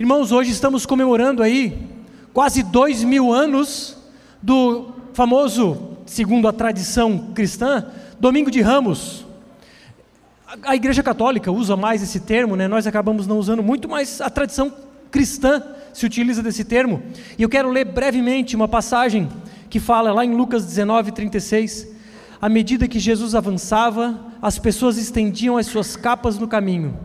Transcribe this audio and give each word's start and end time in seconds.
Irmãos, 0.00 0.30
hoje 0.30 0.52
estamos 0.52 0.86
comemorando 0.86 1.42
aí 1.42 1.76
quase 2.32 2.62
dois 2.62 3.02
mil 3.02 3.32
anos 3.32 3.96
do 4.40 4.92
famoso, 5.12 5.96
segundo 6.06 6.46
a 6.46 6.52
tradição 6.52 7.32
cristã, 7.34 7.84
Domingo 8.20 8.48
de 8.48 8.60
Ramos. 8.60 9.26
A 10.62 10.76
Igreja 10.76 11.02
Católica 11.02 11.50
usa 11.50 11.76
mais 11.76 12.00
esse 12.00 12.20
termo, 12.20 12.54
né? 12.54 12.68
nós 12.68 12.86
acabamos 12.86 13.26
não 13.26 13.40
usando 13.40 13.60
muito, 13.60 13.88
mas 13.88 14.20
a 14.20 14.30
tradição 14.30 14.72
cristã 15.10 15.60
se 15.92 16.06
utiliza 16.06 16.44
desse 16.44 16.62
termo. 16.62 17.02
E 17.36 17.42
eu 17.42 17.48
quero 17.48 17.68
ler 17.68 17.86
brevemente 17.86 18.54
uma 18.54 18.68
passagem 18.68 19.28
que 19.68 19.80
fala 19.80 20.12
lá 20.12 20.24
em 20.24 20.32
Lucas 20.32 20.64
19, 20.64 21.10
36. 21.10 21.88
À 22.40 22.48
medida 22.48 22.86
que 22.86 23.00
Jesus 23.00 23.34
avançava, 23.34 24.16
as 24.40 24.60
pessoas 24.60 24.96
estendiam 24.96 25.56
as 25.56 25.66
suas 25.66 25.96
capas 25.96 26.38
no 26.38 26.46
caminho. 26.46 26.96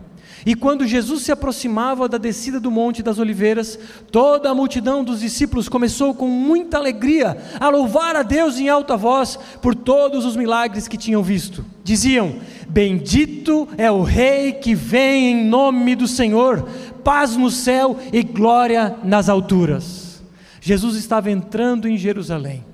E 0.46 0.54
quando 0.54 0.86
Jesus 0.86 1.22
se 1.22 1.32
aproximava 1.32 2.08
da 2.08 2.18
descida 2.18 2.60
do 2.60 2.70
Monte 2.70 3.02
das 3.02 3.18
Oliveiras, 3.18 3.78
toda 4.12 4.50
a 4.50 4.54
multidão 4.54 5.02
dos 5.02 5.20
discípulos 5.20 5.68
começou 5.68 6.14
com 6.14 6.28
muita 6.28 6.76
alegria 6.76 7.36
a 7.58 7.68
louvar 7.70 8.14
a 8.14 8.22
Deus 8.22 8.58
em 8.58 8.68
alta 8.68 8.96
voz 8.96 9.38
por 9.62 9.74
todos 9.74 10.24
os 10.24 10.36
milagres 10.36 10.86
que 10.86 10.98
tinham 10.98 11.22
visto. 11.22 11.64
Diziam: 11.82 12.36
Bendito 12.68 13.66
é 13.78 13.90
o 13.90 14.02
Rei 14.02 14.52
que 14.52 14.74
vem 14.74 15.32
em 15.32 15.44
nome 15.46 15.94
do 15.94 16.06
Senhor, 16.06 16.68
paz 17.02 17.36
no 17.36 17.50
céu 17.50 17.98
e 18.12 18.22
glória 18.22 18.96
nas 19.02 19.28
alturas. 19.30 20.22
Jesus 20.60 20.96
estava 20.96 21.30
entrando 21.30 21.88
em 21.88 21.96
Jerusalém. 21.96 22.64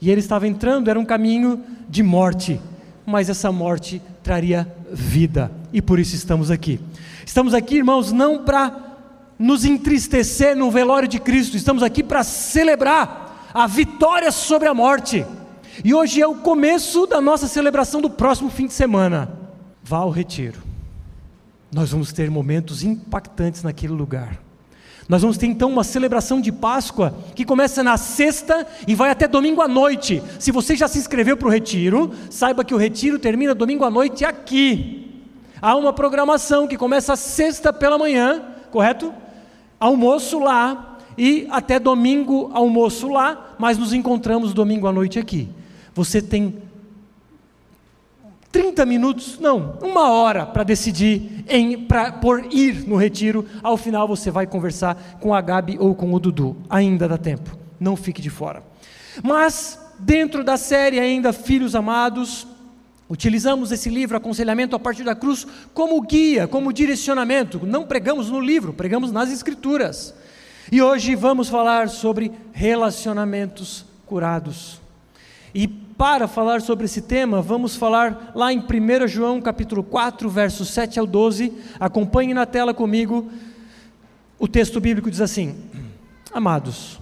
E 0.00 0.10
ele 0.10 0.20
estava 0.20 0.46
entrando, 0.46 0.88
era 0.88 0.98
um 0.98 1.04
caminho 1.04 1.60
de 1.88 2.02
morte, 2.02 2.60
mas 3.04 3.28
essa 3.28 3.50
morte 3.50 4.00
traria 4.22 4.72
vida, 4.92 5.50
e 5.72 5.82
por 5.82 5.98
isso 5.98 6.14
estamos 6.14 6.50
aqui. 6.50 6.78
Estamos 7.28 7.52
aqui, 7.52 7.76
irmãos, 7.76 8.10
não 8.10 8.42
para 8.42 8.74
nos 9.38 9.66
entristecer 9.66 10.56
no 10.56 10.70
velório 10.70 11.06
de 11.06 11.20
Cristo, 11.20 11.58
estamos 11.58 11.82
aqui 11.82 12.02
para 12.02 12.24
celebrar 12.24 13.50
a 13.52 13.66
vitória 13.66 14.32
sobre 14.32 14.66
a 14.66 14.72
morte. 14.72 15.26
E 15.84 15.92
hoje 15.92 16.22
é 16.22 16.26
o 16.26 16.36
começo 16.36 17.06
da 17.06 17.20
nossa 17.20 17.46
celebração 17.46 18.00
do 18.00 18.08
próximo 18.08 18.48
fim 18.48 18.66
de 18.66 18.72
semana. 18.72 19.30
Vá 19.84 19.98
ao 19.98 20.08
retiro. 20.08 20.62
Nós 21.70 21.90
vamos 21.90 22.14
ter 22.14 22.30
momentos 22.30 22.82
impactantes 22.82 23.62
naquele 23.62 23.92
lugar. 23.92 24.40
Nós 25.06 25.20
vamos 25.20 25.36
ter 25.36 25.48
então 25.48 25.70
uma 25.70 25.84
celebração 25.84 26.40
de 26.40 26.50
Páscoa 26.50 27.14
que 27.34 27.44
começa 27.44 27.82
na 27.82 27.98
sexta 27.98 28.66
e 28.86 28.94
vai 28.94 29.10
até 29.10 29.28
domingo 29.28 29.60
à 29.60 29.68
noite. 29.68 30.22
Se 30.38 30.50
você 30.50 30.74
já 30.74 30.88
se 30.88 30.98
inscreveu 30.98 31.36
para 31.36 31.48
o 31.48 31.50
retiro, 31.50 32.10
saiba 32.30 32.64
que 32.64 32.74
o 32.74 32.78
retiro 32.78 33.18
termina 33.18 33.54
domingo 33.54 33.84
à 33.84 33.90
noite 33.90 34.24
aqui. 34.24 35.07
Há 35.60 35.76
uma 35.76 35.92
programação 35.92 36.66
que 36.66 36.76
começa 36.76 37.16
sexta 37.16 37.72
pela 37.72 37.98
manhã, 37.98 38.42
correto? 38.70 39.12
Almoço 39.78 40.38
lá 40.38 40.98
e 41.16 41.46
até 41.50 41.78
domingo 41.78 42.50
almoço 42.54 43.08
lá, 43.08 43.56
mas 43.58 43.76
nos 43.76 43.92
encontramos 43.92 44.54
domingo 44.54 44.86
à 44.86 44.92
noite 44.92 45.18
aqui. 45.18 45.48
Você 45.94 46.22
tem 46.22 46.62
30 48.52 48.86
minutos, 48.86 49.38
não, 49.38 49.78
uma 49.82 50.10
hora 50.10 50.46
para 50.46 50.62
decidir 50.62 51.44
em, 51.48 51.76
pra, 51.76 52.12
por 52.12 52.46
ir 52.52 52.86
no 52.86 52.96
retiro. 52.96 53.44
Ao 53.62 53.76
final 53.76 54.06
você 54.06 54.30
vai 54.30 54.46
conversar 54.46 55.18
com 55.20 55.34
a 55.34 55.40
Gabi 55.40 55.76
ou 55.78 55.94
com 55.94 56.14
o 56.14 56.20
Dudu. 56.20 56.56
Ainda 56.70 57.08
dá 57.08 57.18
tempo, 57.18 57.56
não 57.80 57.96
fique 57.96 58.22
de 58.22 58.30
fora. 58.30 58.62
Mas, 59.22 59.78
dentro 59.98 60.44
da 60.44 60.56
série 60.56 61.00
ainda, 61.00 61.32
Filhos 61.32 61.74
Amados, 61.74 62.46
Utilizamos 63.08 63.72
esse 63.72 63.88
livro, 63.88 64.16
Aconselhamento 64.16 64.76
a 64.76 64.78
partir 64.78 65.02
da 65.02 65.14
cruz, 65.14 65.46
como 65.72 66.00
guia, 66.02 66.46
como 66.46 66.72
direcionamento. 66.72 67.64
Não 67.64 67.86
pregamos 67.86 68.28
no 68.28 68.38
livro, 68.38 68.74
pregamos 68.74 69.10
nas 69.10 69.30
Escrituras. 69.30 70.14
E 70.70 70.82
hoje 70.82 71.14
vamos 71.14 71.48
falar 71.48 71.88
sobre 71.88 72.30
relacionamentos 72.52 73.86
curados. 74.04 74.78
E 75.54 75.66
para 75.66 76.28
falar 76.28 76.60
sobre 76.60 76.84
esse 76.84 77.00
tema, 77.00 77.40
vamos 77.40 77.74
falar 77.74 78.32
lá 78.34 78.52
em 78.52 78.58
1 78.58 79.08
João 79.08 79.40
capítulo 79.40 79.82
4, 79.82 80.28
versos 80.28 80.68
7 80.68 81.00
ao 81.00 81.06
12. 81.06 81.52
Acompanhe 81.80 82.34
na 82.34 82.44
tela 82.44 82.74
comigo. 82.74 83.30
O 84.38 84.46
texto 84.46 84.78
bíblico 84.80 85.10
diz 85.10 85.22
assim: 85.22 85.56
Amados, 86.30 87.00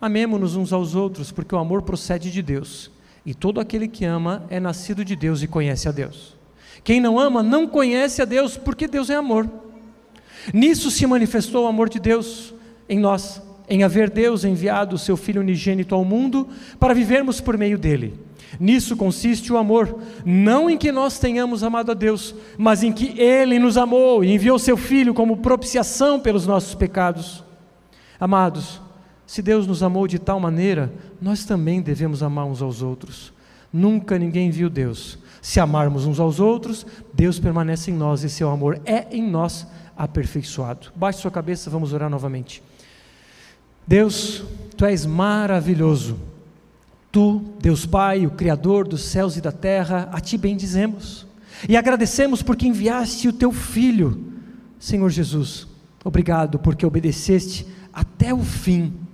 amemo-nos 0.00 0.56
uns 0.56 0.72
aos 0.72 0.94
outros, 0.94 1.30
porque 1.30 1.54
o 1.54 1.58
amor 1.58 1.82
procede 1.82 2.30
de 2.32 2.40
Deus. 2.40 2.90
E 3.28 3.34
todo 3.34 3.60
aquele 3.60 3.86
que 3.86 4.06
ama 4.06 4.46
é 4.48 4.58
nascido 4.58 5.04
de 5.04 5.14
Deus 5.14 5.42
e 5.42 5.46
conhece 5.46 5.86
a 5.86 5.92
Deus. 5.92 6.34
Quem 6.82 6.98
não 6.98 7.18
ama 7.18 7.42
não 7.42 7.66
conhece 7.66 8.22
a 8.22 8.24
Deus, 8.24 8.56
porque 8.56 8.88
Deus 8.88 9.10
é 9.10 9.16
amor. 9.16 9.46
Nisso 10.50 10.90
se 10.90 11.06
manifestou 11.06 11.64
o 11.64 11.66
amor 11.66 11.90
de 11.90 12.00
Deus 12.00 12.54
em 12.88 12.98
nós, 12.98 13.42
em 13.68 13.84
haver 13.84 14.08
Deus 14.08 14.44
enviado 14.44 14.96
o 14.96 14.98
seu 14.98 15.14
Filho 15.14 15.42
unigênito 15.42 15.94
ao 15.94 16.06
mundo 16.06 16.48
para 16.80 16.94
vivermos 16.94 17.38
por 17.38 17.58
meio 17.58 17.76
dele. 17.76 18.18
Nisso 18.58 18.96
consiste 18.96 19.52
o 19.52 19.58
amor, 19.58 19.98
não 20.24 20.70
em 20.70 20.78
que 20.78 20.90
nós 20.90 21.18
tenhamos 21.18 21.62
amado 21.62 21.90
a 21.90 21.94
Deus, 21.94 22.34
mas 22.56 22.82
em 22.82 22.90
que 22.90 23.20
Ele 23.20 23.58
nos 23.58 23.76
amou 23.76 24.24
e 24.24 24.32
enviou 24.32 24.58
seu 24.58 24.78
Filho 24.78 25.12
como 25.12 25.36
propiciação 25.36 26.18
pelos 26.18 26.46
nossos 26.46 26.74
pecados. 26.74 27.44
Amados, 28.18 28.80
se 29.28 29.42
Deus 29.42 29.66
nos 29.66 29.82
amou 29.82 30.08
de 30.08 30.18
tal 30.18 30.40
maneira, 30.40 30.90
nós 31.20 31.44
também 31.44 31.82
devemos 31.82 32.22
amar 32.22 32.46
uns 32.46 32.62
aos 32.62 32.80
outros. 32.80 33.30
Nunca 33.70 34.18
ninguém 34.18 34.50
viu 34.50 34.70
Deus. 34.70 35.18
Se 35.42 35.60
amarmos 35.60 36.06
uns 36.06 36.18
aos 36.18 36.40
outros, 36.40 36.86
Deus 37.12 37.38
permanece 37.38 37.90
em 37.90 37.94
nós 37.94 38.24
e 38.24 38.30
seu 38.30 38.48
amor 38.48 38.80
é 38.86 39.06
em 39.14 39.22
nós 39.22 39.66
aperfeiçoado. 39.94 40.90
Baixe 40.96 41.20
sua 41.20 41.30
cabeça, 41.30 41.68
vamos 41.68 41.92
orar 41.92 42.08
novamente. 42.08 42.62
Deus, 43.86 44.44
tu 44.78 44.86
és 44.86 45.04
maravilhoso. 45.04 46.18
Tu, 47.12 47.42
Deus 47.60 47.84
Pai, 47.84 48.24
o 48.26 48.30
Criador 48.30 48.88
dos 48.88 49.02
céus 49.02 49.36
e 49.36 49.42
da 49.42 49.52
terra, 49.52 50.08
a 50.10 50.22
ti 50.22 50.38
bendizemos. 50.38 51.26
E 51.68 51.76
agradecemos 51.76 52.42
porque 52.42 52.66
enviaste 52.66 53.28
o 53.28 53.32
teu 53.34 53.52
Filho, 53.52 54.32
Senhor 54.78 55.10
Jesus. 55.10 55.68
Obrigado 56.02 56.58
porque 56.58 56.86
obedeceste 56.86 57.66
até 57.92 58.32
o 58.32 58.42
fim 58.42 59.06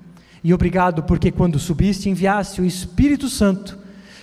e 0.45 0.53
obrigado 0.53 1.03
porque 1.05 1.33
quando 1.33 1.59
subiste, 1.59 2.11
enviaste 2.11 2.61
o 2.61 2.67
Espírito 2.67 3.31
Santo, 3.31 3.79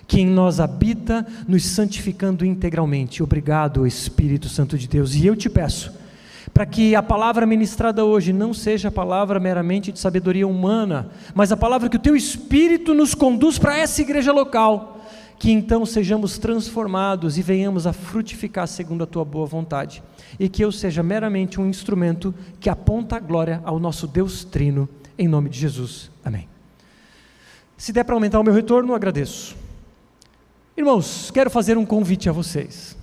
que 0.08 0.22
em 0.22 0.28
nós 0.28 0.59
habita, 0.59 1.26
nos 1.48 1.66
santificando 1.66 2.46
integralmente. 2.46 3.24
Obrigado, 3.24 3.88
Espírito 3.88 4.48
Santo 4.48 4.78
de 4.78 4.88
Deus. 4.88 5.16
E 5.16 5.26
eu 5.26 5.36
te 5.36 5.50
peço, 5.50 5.92
para 6.54 6.64
que 6.68 6.96
a 6.96 7.02
palavra 7.02 7.48
ministrada 7.48 8.06
hoje 8.06 8.31
não 8.31 8.54
seja 8.54 8.90
a 8.90 8.92
palavra 8.92 9.40
meramente 9.40 9.92
de 9.92 9.98
sabedoria 9.98 10.48
humana, 10.48 11.10
mas 11.34 11.52
a 11.52 11.58
palavra 11.58 11.90
que 11.90 11.98
o 11.98 12.02
teu 12.02 12.16
Espírito 12.16 12.94
nos 12.94 13.16
conduz 13.16 13.58
para 13.58 13.76
essa 13.76 14.00
igreja 14.04 14.31
local, 14.31 15.00
que 15.41 15.50
então 15.50 15.88
sejamos 15.88 16.38
transformados 16.38 17.35
e 17.35 17.41
venhamos 17.41 17.88
a 17.88 17.94
frutificar 17.94 18.68
segundo 18.68 19.03
a 19.03 19.07
tua 19.07 19.25
boa 19.25 19.47
vontade, 19.47 20.03
e 20.40 20.47
que 20.47 20.63
eu 20.63 20.72
seja 20.72 21.02
meramente 21.02 21.59
um 21.59 21.68
instrumento 21.68 22.31
que 22.59 22.69
aponta 22.69 23.16
a 23.16 23.19
glória 23.19 23.59
ao 23.66 23.80
nosso 23.80 24.06
Deus 24.06 24.44
Trino 24.44 24.88
em 25.18 25.28
nome 25.28 25.50
de 25.50 25.57
Jesus. 25.57 26.12
Amém. 26.24 26.47
Se 27.75 27.91
der 27.91 28.03
para 28.03 28.13
aumentar 28.13 28.40
o 28.40 28.44
meu 28.44 28.53
retorno, 28.53 28.94
agradeço. 28.94 29.56
Irmãos, 30.78 31.31
quero 31.31 31.50
fazer 31.50 31.75
um 31.75 31.88
convite 31.88 32.30
a 32.30 32.31
vocês. 32.31 32.96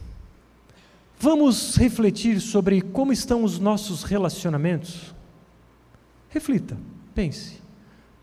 Vamos 1.19 1.75
refletir 1.75 2.41
sobre 2.41 2.83
como 2.83 3.13
estão 3.13 3.43
os 3.43 3.59
nossos 3.59 4.05
relacionamentos? 4.05 5.13
Reflita, 6.29 6.77
pense. 7.17 7.61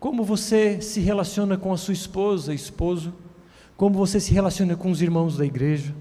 Como 0.00 0.24
você 0.24 0.80
se 0.80 1.00
relaciona 1.00 1.58
com 1.58 1.70
a 1.70 1.76
sua 1.76 1.92
esposa, 1.92 2.54
esposo? 2.54 3.12
Como 3.76 3.96
você 3.96 4.18
se 4.18 4.32
relaciona 4.32 4.76
com 4.76 4.90
os 4.90 5.02
irmãos 5.02 5.36
da 5.36 5.44
igreja? 5.44 5.94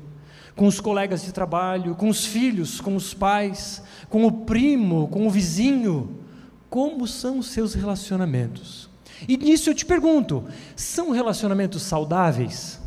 Com 0.55 0.67
os 0.67 0.79
colegas 0.79 1.23
de 1.23 1.33
trabalho, 1.33 1.95
com 1.95 2.07
os 2.07 2.25
filhos, 2.25 2.79
com 2.79 2.95
os 2.95 3.13
pais, 3.13 3.83
com 4.09 4.25
o 4.25 4.31
primo, 4.31 5.07
com 5.09 5.27
o 5.27 5.29
vizinho? 5.29 6.25
como 6.75 7.07
são 7.07 7.39
os 7.39 7.47
seus 7.47 7.73
relacionamentos. 7.73 8.89
E 9.29 9.37
nisso 9.37 9.69
eu 9.69 9.73
te 9.73 9.85
pergunto: 9.85 10.43
são 10.75 11.11
relacionamentos 11.11 11.81
saudáveis? 11.83 12.81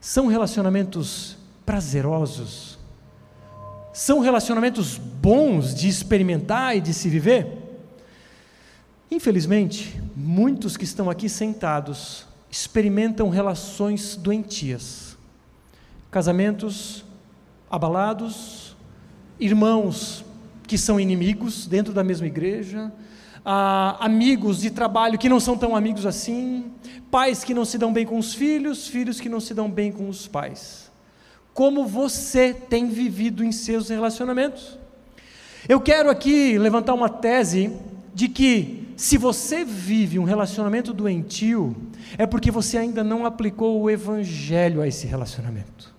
São 0.00 0.28
relacionamentos 0.28 1.36
prazerosos? 1.66 2.78
São 3.92 4.20
relacionamentos 4.20 4.96
bons 4.96 5.74
de 5.74 5.88
experimentar 5.88 6.76
e 6.76 6.80
de 6.80 6.94
se 6.94 7.08
viver? 7.08 7.58
Infelizmente, 9.10 10.00
muitos 10.14 10.76
que 10.76 10.84
estão 10.84 11.10
aqui 11.10 11.28
sentados 11.28 12.24
experimentam 12.50 13.28
relações 13.28 14.16
doentias, 14.16 15.16
casamentos 16.10 17.04
abalados, 17.70 18.76
irmãos 19.38 20.24
que 20.66 20.76
são 20.76 20.98
inimigos 21.00 21.66
dentro 21.66 21.92
da 21.92 22.02
mesma 22.02 22.26
igreja, 22.26 22.92
ah, 23.44 23.96
amigos 24.00 24.60
de 24.60 24.70
trabalho 24.70 25.18
que 25.18 25.28
não 25.28 25.40
são 25.40 25.56
tão 25.56 25.74
amigos 25.74 26.04
assim, 26.04 26.72
pais 27.10 27.42
que 27.42 27.54
não 27.54 27.64
se 27.64 27.78
dão 27.78 27.92
bem 27.92 28.04
com 28.04 28.18
os 28.18 28.34
filhos, 28.34 28.86
filhos 28.86 29.20
que 29.20 29.28
não 29.28 29.40
se 29.40 29.54
dão 29.54 29.70
bem 29.70 29.90
com 29.90 30.08
os 30.08 30.26
pais. 30.28 30.90
Como 31.54 31.86
você 31.86 32.54
tem 32.54 32.88
vivido 32.88 33.44
em 33.44 33.52
seus 33.52 33.88
relacionamentos? 33.88 34.78
Eu 35.68 35.80
quero 35.80 36.10
aqui 36.10 36.58
levantar 36.58 36.94
uma 36.94 37.08
tese 37.08 37.76
de 38.14 38.28
que 38.28 38.79
se 39.00 39.16
você 39.16 39.64
vive 39.64 40.18
um 40.18 40.24
relacionamento 40.24 40.92
doentio, 40.92 41.74
é 42.18 42.26
porque 42.26 42.50
você 42.50 42.76
ainda 42.76 43.02
não 43.02 43.24
aplicou 43.24 43.80
o 43.80 43.88
evangelho 43.88 44.82
a 44.82 44.86
esse 44.86 45.06
relacionamento. 45.06 45.94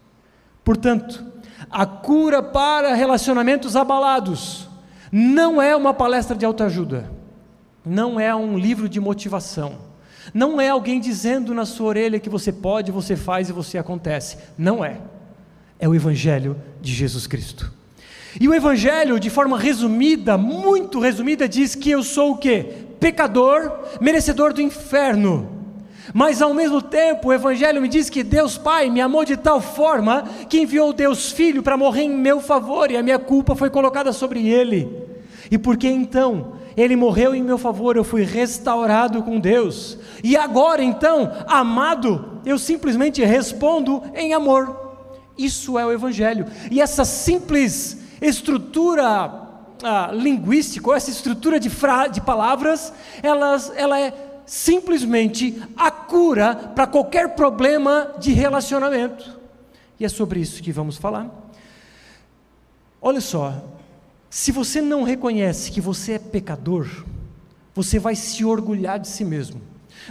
Portanto, 0.64 1.26
a 1.68 1.84
cura 1.84 2.44
para 2.44 2.94
relacionamentos 2.94 3.76
abalados 3.76 4.70
não 5.12 5.60
é 5.60 5.76
uma 5.76 5.96
palestra 5.96 6.38
de 6.38 6.46
autoajuda, 6.46 7.12
não 7.84 8.20
é 8.20 8.36
um 8.36 8.56
livro 8.56 8.88
de 8.88 9.00
motivação, 9.00 9.80
não 10.32 10.62
é 10.62 10.70
alguém 10.70 11.00
dizendo 11.00 11.56
na 11.56 11.66
sua 11.66 11.88
orelha 11.88 12.20
que 12.20 12.30
você 12.30 12.54
pode, 12.54 12.92
você 12.92 13.16
faz 13.16 13.50
e 13.50 13.52
você 13.52 13.80
acontece. 13.80 14.38
Não 14.56 14.86
é. 14.86 15.02
É 15.80 15.90
o 15.90 15.96
evangelho 15.96 16.56
de 16.80 16.94
Jesus 16.94 17.26
Cristo. 17.26 17.81
E 18.40 18.48
o 18.48 18.54
Evangelho, 18.54 19.20
de 19.20 19.30
forma 19.30 19.58
resumida, 19.58 20.38
muito 20.38 21.00
resumida, 21.00 21.50
diz 21.50 21.76
que 21.76 21.92
eu 21.92 22.04
sou 22.04 22.32
o 22.32 22.38
que? 22.38 22.64
Pecador, 23.00 23.72
merecedor 24.00 24.54
do 24.54 24.62
inferno. 24.62 25.62
Mas 26.14 26.42
ao 26.42 26.54
mesmo 26.54 26.82
tempo, 26.82 27.30
o 27.30 27.34
Evangelho 27.34 27.82
me 27.82 27.88
diz 27.88 28.10
que 28.10 28.24
Deus 28.24 28.58
Pai 28.58 28.90
me 28.90 29.02
amou 29.02 29.24
de 29.24 29.38
tal 29.38 29.62
forma 29.62 30.24
que 30.50 30.60
enviou 30.60 30.94
Deus 30.94 31.32
Filho 31.32 31.64
para 31.64 31.78
morrer 31.78 32.04
em 32.04 32.16
meu 32.16 32.40
favor 32.40 32.92
e 32.92 32.98
a 32.98 33.04
minha 33.04 33.20
culpa 33.20 33.56
foi 33.56 33.70
colocada 33.70 34.12
sobre 34.12 34.48
Ele. 34.48 34.90
E 35.50 35.58
porque 35.58 35.88
então 35.88 36.54
Ele 36.76 36.96
morreu 36.96 37.36
em 37.36 37.44
meu 37.44 37.58
favor, 37.58 37.96
eu 37.96 38.04
fui 38.04 38.24
restaurado 38.24 39.24
com 39.24 39.40
Deus. 39.40 39.98
E 40.24 40.36
agora 40.36 40.84
então, 40.84 41.32
amado, 41.48 42.42
eu 42.46 42.58
simplesmente 42.58 43.24
respondo 43.24 44.02
em 44.16 44.34
amor. 44.34 44.80
Isso 45.38 45.80
é 45.80 45.86
o 45.86 45.92
Evangelho. 45.92 46.46
E 46.70 46.82
essa 46.82 47.06
simples 47.06 48.01
estrutura 48.30 49.50
ah, 49.84 50.12
linguística, 50.14 50.88
ou 50.88 50.96
essa 50.96 51.10
estrutura 51.10 51.60
de, 51.60 51.70
de 52.12 52.22
palavras, 52.22 52.94
elas, 53.24 53.72
ela 53.76 54.00
é 54.00 54.14
simplesmente 54.46 55.62
a 55.76 55.90
cura 55.90 56.56
para 56.56 56.86
qualquer 56.86 57.36
problema 57.36 58.14
de 58.20 58.32
relacionamento. 58.32 59.40
E 60.00 60.06
é 60.06 60.10
sobre 60.10 60.40
isso 60.40 60.62
que 60.62 60.72
vamos 60.72 60.98
falar. 60.98 61.30
Olha 63.02 63.22
só, 63.22 63.64
se 64.30 64.52
você 64.52 64.82
não 64.82 65.04
reconhece 65.04 65.72
que 65.72 65.82
você 65.82 66.14
é 66.14 66.20
pecador, 66.20 66.88
você 67.74 67.98
vai 67.98 68.16
se 68.16 68.46
orgulhar 68.46 69.00
de 69.00 69.08
si 69.08 69.26
mesmo, 69.26 69.62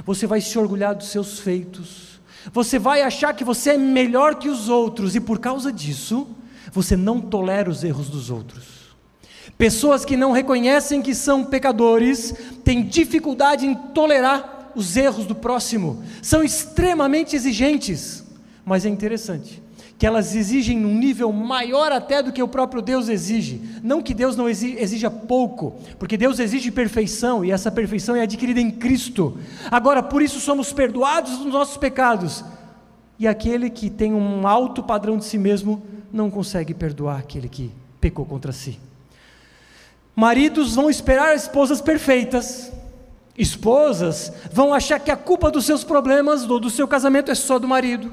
você 0.04 0.26
vai 0.26 0.40
se 0.40 0.58
orgulhar 0.58 0.94
dos 0.94 1.08
seus 1.08 1.38
feitos, 1.38 2.20
você 2.52 2.78
vai 2.78 3.02
achar 3.02 3.34
que 3.34 3.44
você 3.44 3.70
é 3.70 3.78
melhor 3.78 4.36
que 4.36 4.48
os 4.48 4.68
outros, 4.68 5.14
e 5.14 5.20
por 5.20 5.38
causa 5.38 5.72
disso, 5.72 6.26
você 6.72 6.96
não 6.96 7.20
tolera 7.20 7.70
os 7.70 7.84
erros 7.84 8.08
dos 8.08 8.30
outros. 8.30 8.80
Pessoas 9.56 10.04
que 10.04 10.16
não 10.16 10.32
reconhecem 10.32 11.02
que 11.02 11.14
são 11.14 11.44
pecadores 11.44 12.34
têm 12.64 12.82
dificuldade 12.84 13.66
em 13.66 13.74
tolerar 13.74 14.72
os 14.74 14.96
erros 14.96 15.26
do 15.26 15.34
próximo, 15.34 16.02
são 16.22 16.42
extremamente 16.42 17.34
exigentes, 17.34 18.24
mas 18.64 18.86
é 18.86 18.88
interessante 18.88 19.60
que 20.00 20.06
elas 20.06 20.34
exigem 20.34 20.78
num 20.78 20.94
nível 20.94 21.30
maior 21.30 21.92
até 21.92 22.22
do 22.22 22.32
que 22.32 22.42
o 22.42 22.48
próprio 22.48 22.80
Deus 22.80 23.06
exige. 23.06 23.60
Não 23.82 24.00
que 24.00 24.14
Deus 24.14 24.34
não 24.34 24.48
exija 24.48 25.10
pouco, 25.10 25.74
porque 25.98 26.16
Deus 26.16 26.38
exige 26.38 26.70
perfeição 26.70 27.44
e 27.44 27.50
essa 27.50 27.70
perfeição 27.70 28.16
é 28.16 28.22
adquirida 28.22 28.62
em 28.62 28.70
Cristo. 28.70 29.36
Agora, 29.70 30.02
por 30.02 30.22
isso 30.22 30.40
somos 30.40 30.72
perdoados 30.72 31.36
dos 31.36 31.52
nossos 31.52 31.76
pecados. 31.76 32.42
E 33.18 33.28
aquele 33.28 33.68
que 33.68 33.90
tem 33.90 34.14
um 34.14 34.46
alto 34.46 34.82
padrão 34.82 35.18
de 35.18 35.26
si 35.26 35.36
mesmo 35.36 35.82
não 36.12 36.30
consegue 36.30 36.74
perdoar 36.74 37.18
aquele 37.18 37.48
que 37.48 37.70
pecou 38.00 38.24
contra 38.24 38.52
si. 38.52 38.78
Maridos 40.14 40.74
vão 40.74 40.90
esperar 40.90 41.34
esposas 41.34 41.80
perfeitas. 41.80 42.72
Esposas 43.38 44.32
vão 44.52 44.74
achar 44.74 44.98
que 44.98 45.10
a 45.10 45.16
culpa 45.16 45.50
dos 45.50 45.64
seus 45.64 45.82
problemas 45.84 46.48
ou 46.48 46.60
do 46.60 46.68
seu 46.68 46.86
casamento 46.86 47.30
é 47.30 47.34
só 47.34 47.58
do 47.58 47.68
marido. 47.68 48.12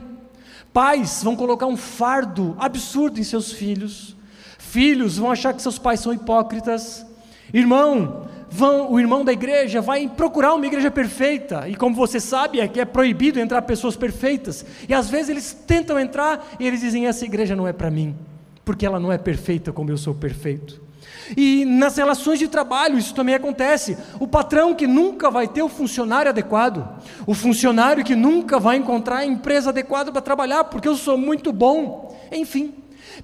Pais 0.72 1.22
vão 1.24 1.36
colocar 1.36 1.66
um 1.66 1.76
fardo 1.76 2.56
absurdo 2.60 3.20
em 3.20 3.24
seus 3.24 3.52
filhos. 3.52 4.16
Filhos 4.58 5.18
vão 5.18 5.32
achar 5.32 5.54
que 5.54 5.62
seus 5.62 5.80
pais 5.80 6.00
são 6.00 6.14
hipócritas. 6.14 7.06
Irmão, 7.54 8.28
vão, 8.50 8.92
o 8.92 9.00
irmão 9.00 9.24
da 9.24 9.34
igreja 9.34 9.82
vai 9.82 10.08
procurar 10.08 10.54
uma 10.54 10.66
igreja 10.66 10.90
perfeita. 10.92 11.68
E 11.68 11.76
como 11.76 11.96
você 11.96 12.20
sabe, 12.20 12.60
é 12.60 12.68
que 12.68 12.80
é 12.80 12.86
proibido 12.86 13.40
entrar 13.40 13.62
pessoas 13.64 13.96
perfeitas. 13.96 14.66
E 14.88 14.94
às 14.94 15.10
vezes 15.10 15.30
eles 15.30 15.54
tentam 15.54 16.00
entrar 16.00 16.56
e 16.60 16.68
eles 16.68 16.82
dizem: 16.82 17.08
essa 17.08 17.26
igreja 17.26 17.56
não 17.56 17.68
é 17.68 17.74
para 17.74 17.92
mim, 17.92 18.16
porque 18.64 18.86
ela 18.86 19.00
não 19.00 19.12
é 19.12 19.18
perfeita 19.18 19.72
como 19.72 19.92
eu 19.92 19.98
sou 19.98 20.14
perfeito. 20.14 20.88
E 21.36 21.66
nas 21.66 21.98
relações 21.98 22.40
de 22.40 22.48
trabalho 22.48 22.98
isso 22.98 23.14
também 23.14 23.36
acontece. 23.36 23.98
O 24.20 24.28
patrão 24.28 24.74
que 24.74 24.88
nunca 24.88 25.30
vai 25.30 25.48
ter 25.48 25.62
o 25.62 25.70
funcionário 25.70 26.30
adequado, 26.30 26.88
o 27.26 27.34
funcionário 27.34 28.04
que 28.04 28.16
nunca 28.16 28.60
vai 28.60 28.78
encontrar 28.78 29.18
a 29.18 29.26
empresa 29.26 29.70
adequada 29.70 30.12
para 30.12 30.22
trabalhar, 30.22 30.66
porque 30.66 30.88
eu 30.88 30.96
sou 30.96 31.18
muito 31.18 31.52
bom. 31.52 32.16
Enfim, 32.32 32.74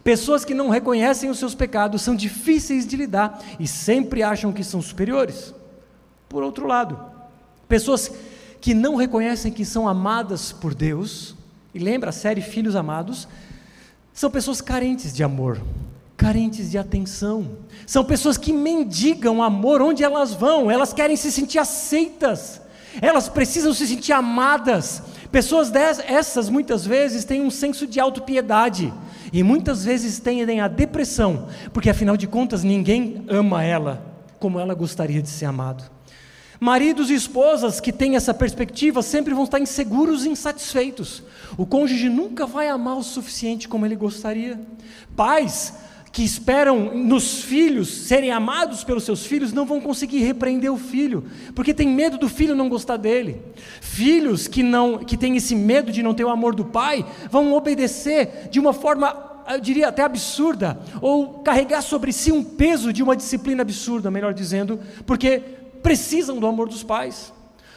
pessoas 0.04 0.44
que 0.44 0.54
não 0.54 0.70
reconhecem 0.70 1.30
os 1.30 1.40
seus 1.40 1.56
pecados 1.56 2.02
são 2.02 2.16
difíceis 2.16 2.86
de 2.86 2.96
lidar 2.96 3.44
e 3.60 3.68
sempre 3.68 4.24
acham 4.24 4.52
que 4.52 4.64
são 4.64 4.82
superiores. 4.82 5.54
Por 6.28 6.44
outro 6.44 6.68
lado, 6.68 7.00
pessoas 7.68 8.12
que 8.60 8.74
não 8.74 8.96
reconhecem 8.96 9.52
que 9.52 9.66
são 9.66 9.88
amadas 9.88 10.52
por 10.52 10.74
Deus, 10.74 11.36
e 11.74 11.80
lembra 11.80 12.10
a 12.10 12.14
série 12.14 12.42
Filhos 12.42 12.76
Amados, 12.76 13.28
são 14.14 14.30
pessoas 14.30 14.62
carentes 14.62 15.14
de 15.14 15.24
amor 15.24 15.62
carentes 16.24 16.72
de 16.72 16.78
atenção. 16.78 17.58
São 17.86 18.04
pessoas 18.04 18.38
que 18.38 18.54
mendigam 18.54 19.44
amor 19.44 19.82
onde 19.82 20.04
elas 20.04 20.34
vão, 20.34 20.72
elas 20.72 20.94
querem 20.94 21.18
se 21.18 21.30
sentir 21.30 21.60
aceitas, 21.60 22.62
elas 23.02 23.28
precisam 23.28 23.74
se 23.74 23.86
sentir 23.86 24.14
amadas. 24.14 25.04
Pessoas 25.34 25.72
dessas 25.72 26.48
muitas 26.48 26.86
vezes 26.86 27.26
têm 27.26 27.42
um 27.42 27.50
senso 27.50 27.88
de 27.88 28.00
autopiedade 28.00 28.94
e 29.34 29.42
muitas 29.42 29.84
vezes 29.84 30.20
tendem 30.20 30.62
a 30.62 30.68
depressão, 30.68 31.48
porque 31.74 31.90
afinal 31.90 32.16
de 32.16 32.28
contas 32.28 32.64
ninguém 32.64 33.26
ama 33.28 33.64
ela 33.64 34.06
como 34.40 34.60
ela 34.60 34.76
gostaria 34.76 35.24
de 35.24 35.30
ser 35.30 35.46
amado. 35.46 35.90
Maridos 36.60 37.10
e 37.10 37.16
esposas 37.16 37.80
que 37.80 37.92
têm 37.92 38.16
essa 38.16 38.32
perspectiva 38.32 39.02
sempre 39.02 39.34
vão 39.34 39.46
estar 39.46 39.60
inseguros 39.60 40.24
e 40.24 40.30
insatisfeitos. 40.30 41.24
O 41.58 41.66
cônjuge 41.66 42.10
nunca 42.10 42.46
vai 42.46 42.68
amar 42.68 42.98
o 42.98 43.04
suficiente 43.04 43.68
como 43.68 43.88
ele 43.88 43.96
gostaria. 43.96 44.62
Pais 45.16 45.74
que 46.14 46.24
esperam 46.24 46.96
nos 46.96 47.44
filhos 47.44 47.90
serem 47.90 48.32
amados 48.32 48.84
pelos 48.84 49.04
seus 49.04 49.26
filhos 49.26 49.52
não 49.52 49.66
vão 49.66 49.82
conseguir 49.82 50.20
repreender 50.20 50.72
o 50.72 50.78
filho, 50.78 51.26
porque 51.56 51.74
tem 51.74 51.88
medo 51.88 52.20
do 52.20 52.30
filho 52.30 52.56
não 52.56 52.70
gostar 52.70 52.98
dele. 52.98 53.42
Filhos 53.82 54.48
que 54.48 54.62
não 54.62 55.00
que 55.00 55.18
têm 55.18 55.36
esse 55.36 55.56
medo 55.56 55.92
de 55.92 56.04
não 56.04 56.14
ter 56.14 56.24
o 56.24 56.30
amor 56.30 56.54
do 56.54 56.66
pai 56.66 57.04
vão 57.32 57.52
obedecer 57.54 58.48
de 58.52 58.60
uma 58.60 58.72
forma 58.72 59.32
eu 59.50 59.60
diria 59.60 59.90
até 59.90 60.04
absurda, 60.04 60.80
ou 61.02 61.40
carregar 61.40 61.82
sobre 61.82 62.14
si 62.14 62.32
um 62.32 62.44
peso 62.44 62.94
de 62.94 63.04
uma 63.04 63.14
disciplina 63.14 63.62
absurda, 63.62 64.10
melhor 64.10 64.34
dizendo, 64.34 64.80
porque 65.06 65.40
precisam 65.82 66.40
do 66.40 66.48
amor 66.48 66.70
dos 66.70 66.82
pais. 66.82 67.34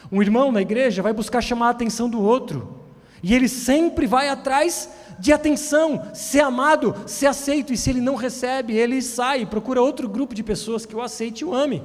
Um 0.09 0.21
irmão 0.21 0.49
na 0.49 0.61
igreja 0.61 1.01
vai 1.01 1.11
buscar 1.11 1.41
chamar 1.41 1.67
a 1.67 1.71
atenção 1.71 2.09
do 2.09 2.21
outro, 2.21 2.85
e 3.21 3.33
ele 3.33 3.49
sempre 3.49 4.05
vai 4.05 4.29
atrás 4.29 4.89
de 5.19 5.33
atenção, 5.33 6.09
ser 6.13 6.41
amado, 6.41 6.95
ser 7.05 7.27
aceito, 7.27 7.73
e 7.73 7.77
se 7.77 7.89
ele 7.89 8.01
não 8.01 8.15
recebe, 8.15 8.75
ele 8.75 9.01
sai, 9.01 9.45
procura 9.45 9.81
outro 9.81 10.07
grupo 10.07 10.35
de 10.35 10.43
pessoas 10.43 10.85
que 10.85 10.95
o 10.95 11.01
aceite 11.01 11.41
e 11.41 11.45
o 11.45 11.53
ame. 11.53 11.83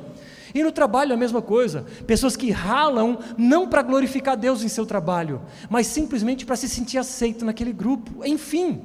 E 0.54 0.62
no 0.62 0.70
trabalho 0.70 1.14
a 1.14 1.16
mesma 1.16 1.40
coisa, 1.40 1.86
pessoas 2.06 2.36
que 2.36 2.50
ralam 2.50 3.18
não 3.38 3.66
para 3.66 3.82
glorificar 3.82 4.36
Deus 4.36 4.62
em 4.62 4.68
seu 4.68 4.84
trabalho, 4.84 5.40
mas 5.70 5.86
simplesmente 5.86 6.44
para 6.44 6.56
se 6.56 6.68
sentir 6.68 6.98
aceito 6.98 7.44
naquele 7.44 7.72
grupo. 7.72 8.24
Enfim, 8.24 8.82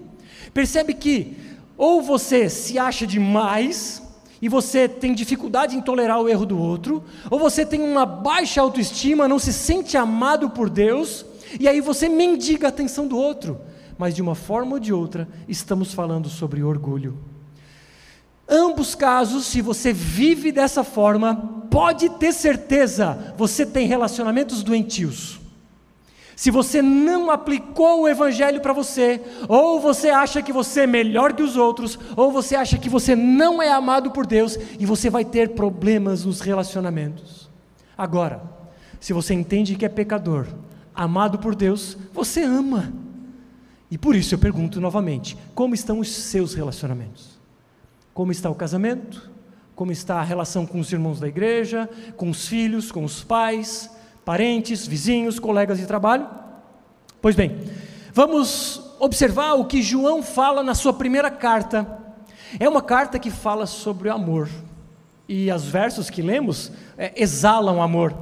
percebe 0.53 0.93
que 0.93 1.35
ou 1.77 2.01
você 2.01 2.49
se 2.49 2.79
acha 2.79 3.05
demais 3.05 4.01
e 4.41 4.47
você 4.47 4.87
tem 4.87 5.13
dificuldade 5.13 5.75
em 5.75 5.81
tolerar 5.81 6.21
o 6.21 6.29
erro 6.29 6.45
do 6.45 6.57
outro, 6.57 7.03
ou 7.29 7.39
você 7.39 7.65
tem 7.65 7.81
uma 7.81 8.05
baixa 8.05 8.61
autoestima, 8.61 9.27
não 9.27 9.39
se 9.39 9.51
sente 9.51 9.97
amado 9.97 10.51
por 10.51 10.69
Deus, 10.69 11.25
e 11.59 11.67
aí 11.67 11.81
você 11.81 12.07
mendiga 12.07 12.67
a 12.67 12.69
atenção 12.69 13.07
do 13.07 13.17
outro 13.17 13.59
mas 13.97 14.15
de 14.15 14.21
uma 14.21 14.35
forma 14.35 14.73
ou 14.73 14.79
de 14.79 14.93
outra 14.93 15.27
estamos 15.47 15.93
falando 15.93 16.29
sobre 16.29 16.63
orgulho. 16.63 17.17
Ambos 18.47 18.95
casos, 18.95 19.45
se 19.45 19.61
você 19.61 19.91
vive 19.91 20.51
dessa 20.51 20.83
forma, 20.83 21.35
pode 21.69 22.09
ter 22.11 22.31
certeza, 22.31 23.33
você 23.37 23.65
tem 23.65 23.87
relacionamentos 23.87 24.63
doentios. 24.63 25.39
Se 26.33 26.51
você 26.51 26.81
não 26.81 27.31
aplicou 27.31 28.01
o 28.01 28.07
Evangelho 28.07 28.61
para 28.61 28.71
você, 28.71 29.19
ou 29.49 29.79
você 29.79 30.09
acha 30.09 30.41
que 30.41 30.53
você 30.53 30.81
é 30.81 30.87
melhor 30.87 31.33
que 31.33 31.41
os 31.41 31.57
outros, 31.57 31.97
ou 32.15 32.31
você 32.31 32.55
acha 32.55 32.77
que 32.77 32.87
você 32.87 33.15
não 33.15 33.61
é 33.61 33.71
amado 33.71 34.11
por 34.11 34.25
Deus, 34.25 34.55
e 34.79 34.85
você 34.85 35.09
vai 35.09 35.25
ter 35.25 35.55
problemas 35.55 36.23
nos 36.23 36.39
relacionamentos. 36.39 37.49
Agora, 37.97 38.43
se 38.99 39.13
você 39.13 39.33
entende 39.33 39.75
que 39.75 39.85
é 39.85 39.89
pecador, 39.89 40.45
amado 40.93 41.39
por 41.39 41.55
Deus, 41.55 41.97
você 42.13 42.43
ama. 42.43 42.93
E 43.89 43.97
por 43.97 44.15
isso 44.15 44.35
eu 44.35 44.39
pergunto 44.39 44.81
novamente: 44.81 45.37
como 45.55 45.73
estão 45.73 45.99
os 45.99 46.09
seus 46.09 46.53
relacionamentos? 46.53 47.37
Como 48.13 48.31
está 48.31 48.49
o 48.49 48.55
casamento? 48.55 49.37
como 49.77 49.91
está 49.91 50.15
a 50.15 50.23
relação 50.23 50.65
com 50.65 50.79
os 50.79 50.91
irmãos 50.91 51.19
da 51.19 51.27
igreja, 51.27 51.87
com 52.17 52.31
os 52.31 52.47
filhos, 52.47 52.91
com 52.91 53.03
os 53.03 53.23
pais, 53.23 53.91
parentes, 54.25 54.87
vizinhos, 54.87 55.37
colegas 55.37 55.77
de 55.77 55.85
trabalho? 55.85 56.27
Pois 57.21 57.35
bem, 57.35 57.61
vamos 58.11 58.81
observar 58.99 59.53
o 59.53 59.65
que 59.65 59.83
João 59.83 60.23
fala 60.23 60.63
na 60.63 60.73
sua 60.73 60.93
primeira 60.93 61.29
carta. 61.29 61.87
É 62.59 62.67
uma 62.67 62.81
carta 62.81 63.19
que 63.19 63.29
fala 63.29 63.67
sobre 63.67 64.09
o 64.09 64.13
amor. 64.13 64.49
E 65.29 65.51
os 65.51 65.65
versos 65.65 66.09
que 66.09 66.23
lemos 66.23 66.71
é, 66.97 67.13
exalam 67.15 67.79
amor. 67.79 68.17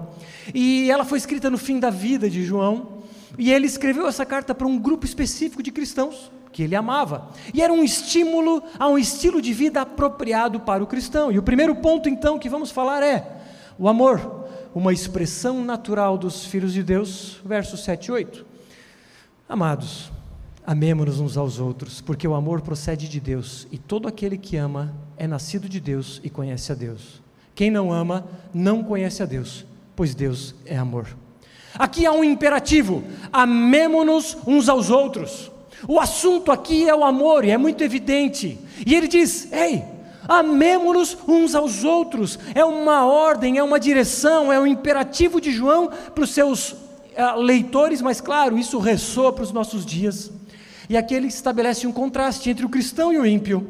E 0.53 0.91
ela 0.91 1.05
foi 1.05 1.17
escrita 1.17 1.49
no 1.49 1.57
fim 1.57 1.79
da 1.79 1.89
vida 1.89 2.29
de 2.29 2.43
João. 2.43 2.94
E 3.37 3.51
ele 3.51 3.65
escreveu 3.65 4.07
essa 4.07 4.25
carta 4.25 4.53
para 4.53 4.67
um 4.67 4.77
grupo 4.77 5.05
específico 5.05 5.61
de 5.61 5.71
cristãos 5.71 6.31
que 6.51 6.63
ele 6.63 6.75
amava. 6.75 7.29
E 7.53 7.61
era 7.61 7.73
um 7.73 7.83
estímulo 7.83 8.63
a 8.79 8.87
um 8.87 8.97
estilo 8.97 9.41
de 9.41 9.51
vida 9.51 9.81
apropriado 9.81 10.61
para 10.61 10.81
o 10.81 10.87
cristão. 10.87 11.29
E 11.29 11.37
o 11.37 11.43
primeiro 11.43 11.75
ponto, 11.75 12.07
então, 12.07 12.39
que 12.39 12.47
vamos 12.47 12.71
falar 12.71 13.03
é 13.03 13.41
o 13.77 13.89
amor, 13.89 14.47
uma 14.73 14.93
expressão 14.93 15.63
natural 15.65 16.17
dos 16.17 16.45
filhos 16.45 16.71
de 16.71 16.81
Deus, 16.81 17.41
versos 17.43 17.83
7 17.83 18.05
e 18.05 18.11
8. 18.11 18.45
Amados, 19.49 20.09
amemos-nos 20.65 21.19
uns 21.19 21.35
aos 21.35 21.59
outros, 21.59 21.99
porque 21.99 22.25
o 22.25 22.33
amor 22.33 22.61
procede 22.61 23.09
de 23.09 23.19
Deus, 23.19 23.67
e 23.69 23.77
todo 23.77 24.07
aquele 24.07 24.37
que 24.37 24.55
ama 24.55 24.95
é 25.17 25.27
nascido 25.27 25.67
de 25.67 25.81
Deus 25.81 26.21
e 26.23 26.29
conhece 26.29 26.71
a 26.71 26.75
Deus. 26.75 27.21
Quem 27.53 27.69
não 27.69 27.91
ama 27.91 28.25
não 28.53 28.81
conhece 28.81 29.21
a 29.21 29.25
Deus, 29.25 29.65
pois 29.93 30.15
Deus 30.15 30.55
é 30.65 30.77
amor. 30.77 31.07
Aqui 31.77 32.05
há 32.05 32.11
um 32.11 32.23
imperativo: 32.23 33.03
amemo-nos 33.31 34.37
uns 34.45 34.69
aos 34.69 34.89
outros. 34.89 35.51
O 35.87 35.99
assunto 35.99 36.51
aqui 36.51 36.87
é 36.87 36.95
o 36.95 37.03
amor, 37.03 37.45
e 37.45 37.51
é 37.51 37.57
muito 37.57 37.83
evidente. 37.83 38.57
E 38.85 38.95
ele 38.95 39.07
diz: 39.07 39.51
Ei, 39.51 39.83
amemo-nos 40.27 41.17
uns 41.27 41.53
aos 41.53 41.83
outros. 41.83 42.39
É 42.53 42.63
uma 42.63 43.05
ordem, 43.05 43.57
é 43.57 43.63
uma 43.63 43.79
direção, 43.79 44.51
é 44.51 44.59
um 44.59 44.67
imperativo 44.67 45.39
de 45.39 45.51
João 45.51 45.89
para 46.13 46.23
os 46.23 46.31
seus 46.31 46.71
uh, 46.71 47.37
leitores, 47.37 48.01
mas 48.01 48.19
claro, 48.19 48.57
isso 48.57 48.79
ressoa 48.79 49.31
para 49.31 49.43
os 49.43 49.51
nossos 49.51 49.85
dias. 49.85 50.31
E 50.89 50.95
aqui 50.95 51.15
ele 51.15 51.27
estabelece 51.27 51.87
um 51.87 51.91
contraste 51.91 52.49
entre 52.49 52.65
o 52.65 52.69
cristão 52.69 53.11
e 53.11 53.17
o 53.17 53.25
ímpio, 53.25 53.67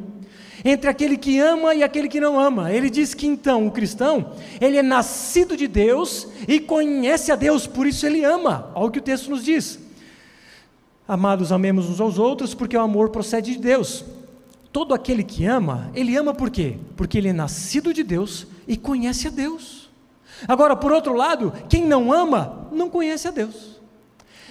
entre 0.65 0.89
aquele 0.89 1.15
que 1.15 1.39
ama 1.39 1.75
e 1.75 1.83
aquele 1.83 2.07
que 2.07 2.19
não 2.19 2.39
ama. 2.39 2.73
Ele 2.73 2.89
diz 2.89 3.13
que 3.13 3.27
então 3.27 3.67
o 3.67 3.71
cristão, 3.71 4.31
ele 4.59 4.77
é 4.77 4.81
nascido 4.81 5.55
de 5.55 5.67
Deus 5.67 6.27
e 6.47 6.59
conhece 6.59 7.31
a 7.31 7.35
Deus, 7.35 7.67
por 7.67 7.85
isso 7.85 8.03
ele 8.07 8.23
ama, 8.23 8.71
olha 8.73 8.87
o 8.87 8.91
que 8.91 8.97
o 8.97 9.03
texto 9.03 9.29
nos 9.29 9.45
diz. 9.45 9.79
Amados, 11.07 11.51
amemos 11.51 11.87
uns 11.87 12.01
aos 12.01 12.17
outros, 12.17 12.55
porque 12.55 12.75
o 12.75 12.81
amor 12.81 13.09
procede 13.09 13.53
de 13.53 13.59
Deus. 13.59 14.03
Todo 14.71 14.95
aquele 14.95 15.23
que 15.23 15.45
ama, 15.45 15.91
ele 15.93 16.17
ama 16.17 16.33
por 16.33 16.49
quê? 16.49 16.77
Porque 16.97 17.19
ele 17.19 17.29
é 17.29 17.33
nascido 17.33 17.93
de 17.93 18.01
Deus 18.01 18.47
e 18.67 18.75
conhece 18.75 19.27
a 19.27 19.29
Deus. 19.29 19.87
Agora, 20.47 20.75
por 20.75 20.91
outro 20.91 21.13
lado, 21.13 21.53
quem 21.69 21.85
não 21.85 22.11
ama, 22.11 22.67
não 22.71 22.89
conhece 22.89 23.27
a 23.27 23.31
Deus. 23.31 23.75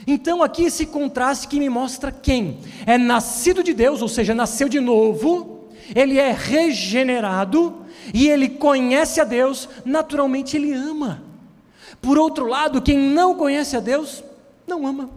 Então, 0.07 0.43
aqui 0.43 0.65
esse 0.65 0.87
contraste 0.87 1.49
que 1.49 1.59
me 1.59 1.69
mostra 1.69 2.13
quem 2.13 2.59
é 2.87 2.97
nascido 2.97 3.63
de 3.63 3.75
Deus, 3.75 4.01
ou 4.01 4.09
seja, 4.09 4.33
nasceu 4.33 4.69
de 4.69 4.79
novo, 4.79 5.54
ele 5.95 6.19
é 6.19 6.33
regenerado 6.33 7.85
e 8.13 8.29
ele 8.29 8.49
conhece 8.49 9.21
a 9.21 9.25
Deus, 9.25 9.69
naturalmente 9.85 10.57
ele 10.57 10.73
ama. 10.73 11.23
Por 12.01 12.19
outro 12.19 12.47
lado, 12.47 12.83
quem 12.83 12.99
não 12.99 13.35
conhece 13.35 13.77
a 13.77 13.81
Deus, 13.81 14.23
não 14.67 14.87
ama. 14.87 15.11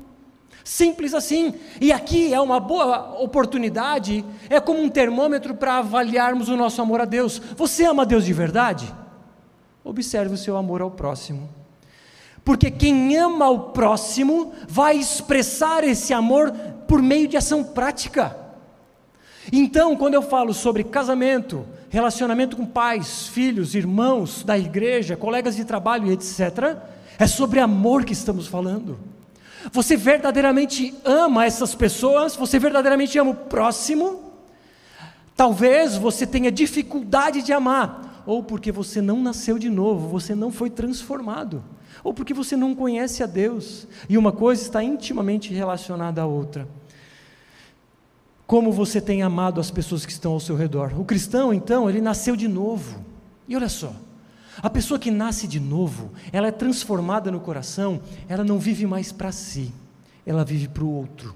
Simples 0.64 1.14
assim. 1.14 1.54
E 1.80 1.94
aqui 1.94 2.34
é 2.34 2.42
uma 2.42 2.60
boa 2.60 3.22
oportunidade, 3.22 4.26
é 4.50 4.60
como 4.60 4.82
um 4.82 4.90
termômetro 4.90 5.56
para 5.56 5.78
avaliarmos 5.78 6.50
o 6.50 6.58
nosso 6.58 6.82
amor 6.82 7.02
a 7.02 7.06
Deus. 7.06 7.42
Você 7.56 7.86
ama 7.86 8.06
Deus 8.06 8.26
de 8.26 8.34
verdade? 8.34 8.94
Observe 9.84 10.34
o 10.34 10.38
seu 10.38 10.58
amor 10.58 10.82
ao 10.82 10.92
próximo. 10.92 11.50
Porque 12.44 12.72
quem 12.72 13.16
ama 13.18 13.50
o 13.50 13.72
próximo 13.72 14.54
vai 14.68 14.98
expressar 14.98 15.84
esse 15.84 16.14
amor 16.14 16.52
por 16.88 17.02
meio 17.02 17.28
de 17.28 17.38
ação 17.38 17.64
prática. 17.64 18.47
Então, 19.52 19.96
quando 19.96 20.14
eu 20.14 20.22
falo 20.22 20.54
sobre 20.54 20.84
casamento, 20.84 21.66
relacionamento 21.90 22.58
com 22.58 22.66
pais, 22.66 23.28
filhos, 23.28 23.76
irmãos 23.76 24.44
da 24.44 24.58
igreja, 24.58 25.16
colegas 25.16 25.56
de 25.56 25.64
trabalho, 25.64 26.12
etc., 26.12 26.78
é 27.18 27.26
sobre 27.26 27.60
amor 27.60 28.06
que 28.06 28.14
estamos 28.14 28.48
falando. 28.48 28.98
Você 29.72 29.98
verdadeiramente 29.98 30.94
ama 31.04 31.46
essas 31.46 31.74
pessoas? 31.74 32.36
Você 32.36 32.60
verdadeiramente 32.60 33.18
ama 33.18 33.32
o 33.32 33.36
próximo? 33.36 34.22
Talvez 35.36 35.96
você 35.96 36.26
tenha 36.26 36.52
dificuldade 36.52 37.42
de 37.42 37.54
amar, 37.54 38.24
ou 38.26 38.44
porque 38.44 38.72
você 38.72 39.02
não 39.02 39.22
nasceu 39.22 39.58
de 39.58 39.70
novo, 39.70 40.08
você 40.08 40.34
não 40.34 40.52
foi 40.52 40.70
transformado, 40.70 41.64
ou 42.04 42.14
porque 42.14 42.34
você 42.34 42.56
não 42.56 42.76
conhece 42.76 43.24
a 43.24 43.28
Deus, 43.28 43.88
e 44.10 44.18
uma 44.18 44.32
coisa 44.32 44.62
está 44.62 44.84
intimamente 44.84 45.54
relacionada 45.54 46.22
à 46.22 46.26
outra. 46.26 46.68
Como 48.48 48.72
você 48.72 49.02
tem 49.02 49.22
amado 49.22 49.60
as 49.60 49.70
pessoas 49.70 50.06
que 50.06 50.12
estão 50.14 50.32
ao 50.32 50.40
seu 50.40 50.56
redor? 50.56 50.98
O 50.98 51.04
cristão, 51.04 51.54
então, 51.54 51.90
ele 51.90 52.00
nasceu 52.00 52.34
de 52.34 52.48
novo. 52.48 53.04
E 53.46 53.54
olha 53.58 53.68
só, 53.68 53.94
a 54.62 54.70
pessoa 54.70 54.98
que 54.98 55.12
nasce 55.12 55.46
de 55.48 55.60
novo, 55.60 56.12
ela 56.32 56.48
é 56.48 56.52
transformada 56.52 57.30
no 57.30 57.42
coração, 57.42 58.00
ela 58.30 58.46
não 58.46 58.58
vive 58.58 58.88
mais 58.88 59.12
para 59.12 59.34
si, 59.34 59.74
ela 60.26 60.46
vive 60.46 60.70
para 60.70 60.86
o 60.86 60.90
outro. 60.90 61.36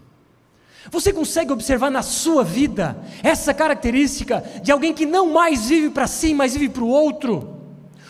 Você 0.90 1.12
consegue 1.12 1.52
observar 1.52 1.92
na 1.92 2.02
sua 2.02 2.46
vida 2.46 2.98
essa 3.22 3.54
característica 3.54 4.42
de 4.64 4.72
alguém 4.72 4.94
que 4.94 5.06
não 5.06 5.34
mais 5.34 5.68
vive 5.68 5.90
para 5.90 6.08
si, 6.08 6.34
mas 6.34 6.54
vive 6.54 6.70
para 6.70 6.84
o 6.84 6.88
outro? 6.88 7.58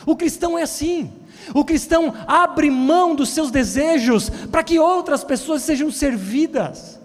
O 0.05 0.15
cristão 0.15 0.57
é 0.59 0.61
assim. 0.61 1.11
O 1.55 1.65
cristão 1.65 2.13
abre 2.27 2.69
mão 2.69 3.15
dos 3.15 3.29
seus 3.29 3.49
desejos 3.49 4.29
para 4.29 4.63
que 4.63 4.77
outras 4.77 5.23
pessoas 5.23 5.63
sejam 5.63 5.91
servidas. 5.91 7.00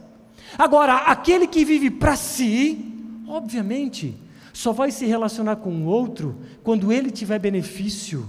Agora, 0.58 0.96
aquele 0.96 1.46
que 1.46 1.64
vive 1.64 1.90
para 1.90 2.16
si, 2.16 2.94
obviamente, 3.26 4.16
só 4.52 4.72
vai 4.72 4.90
se 4.90 5.04
relacionar 5.04 5.56
com 5.56 5.70
o 5.70 5.84
outro 5.84 6.36
quando 6.62 6.92
ele 6.92 7.10
tiver 7.10 7.38
benefício. 7.38 8.26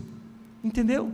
Entendeu? 0.64 1.10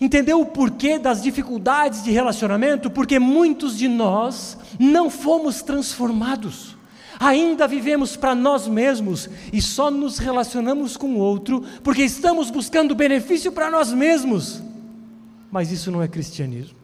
Entendeu 0.00 0.40
o 0.40 0.46
porquê 0.46 0.98
das 0.98 1.22
dificuldades 1.22 2.02
de 2.02 2.10
relacionamento? 2.10 2.90
Porque 2.90 3.18
muitos 3.18 3.76
de 3.76 3.86
nós 3.86 4.56
não 4.78 5.10
fomos 5.10 5.60
transformados. 5.60 6.74
Ainda 7.18 7.68
vivemos 7.68 8.16
para 8.16 8.34
nós 8.34 8.66
mesmos 8.66 9.28
e 9.52 9.60
só 9.60 9.90
nos 9.90 10.16
relacionamos 10.16 10.96
com 10.96 11.16
o 11.16 11.18
outro 11.18 11.62
porque 11.84 12.02
estamos 12.02 12.50
buscando 12.50 12.94
benefício 12.94 13.52
para 13.52 13.70
nós 13.70 13.92
mesmos. 13.92 14.62
Mas 15.50 15.70
isso 15.70 15.90
não 15.90 16.02
é 16.02 16.08
cristianismo. 16.08 16.79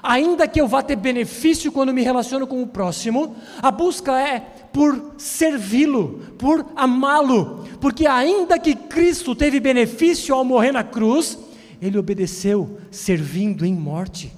Ainda 0.00 0.46
que 0.46 0.60
eu 0.60 0.68
vá 0.68 0.82
ter 0.82 0.96
benefício 0.96 1.72
quando 1.72 1.92
me 1.92 2.02
relaciono 2.02 2.46
com 2.46 2.62
o 2.62 2.66
próximo, 2.66 3.36
a 3.60 3.70
busca 3.70 4.18
é 4.20 4.40
por 4.72 5.14
servi-lo, 5.18 6.20
por 6.38 6.64
amá-lo, 6.74 7.66
porque 7.80 8.06
ainda 8.06 8.58
que 8.58 8.74
Cristo 8.74 9.34
teve 9.34 9.60
benefício 9.60 10.34
ao 10.34 10.44
morrer 10.44 10.72
na 10.72 10.84
cruz, 10.84 11.38
ele 11.80 11.98
obedeceu 11.98 12.78
servindo 12.90 13.66
em 13.66 13.74
morte. 13.74 14.32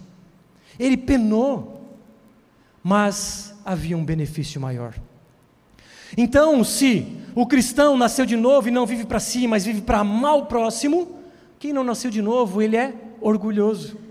Ele 0.79 0.97
penou, 0.97 1.83
mas 2.83 3.55
havia 3.65 3.97
um 3.97 4.05
benefício 4.05 4.61
maior. 4.61 4.95
Então, 6.17 6.65
se 6.65 7.07
o 7.35 7.47
cristão 7.47 7.97
nasceu 7.97 8.25
de 8.25 8.37
novo 8.37 8.69
e 8.69 8.73
não 8.73 8.87
vive 8.87 9.05
para 9.05 9.21
si, 9.21 9.47
mas 9.47 9.65
vive 9.65 9.83
para 9.83 10.01
amar 10.01 10.37
o 10.37 10.47
próximo, 10.47 11.19
quem 11.59 11.73
não 11.73 11.85
nasceu 11.85 12.11
de 12.11 12.23
novo, 12.23 12.61
ele 12.61 12.77
é 12.77 12.93
orgulhoso. 13.21 14.04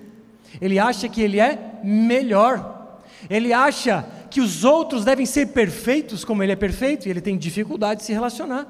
Ele 0.61 0.79
acha 0.79 1.07
que 1.07 1.21
ele 1.21 1.39
é 1.39 1.79
melhor. 1.83 2.99
Ele 3.29 3.53
acha 3.53 4.05
que 4.29 4.41
os 4.41 4.63
outros 4.63 5.05
devem 5.05 5.25
ser 5.25 5.47
perfeitos 5.47 6.25
como 6.25 6.41
ele 6.41 6.51
é 6.51 6.55
perfeito 6.55 7.07
e 7.07 7.09
ele 7.09 7.21
tem 7.21 7.37
dificuldade 7.37 7.99
de 7.99 8.05
se 8.05 8.13
relacionar. 8.13 8.67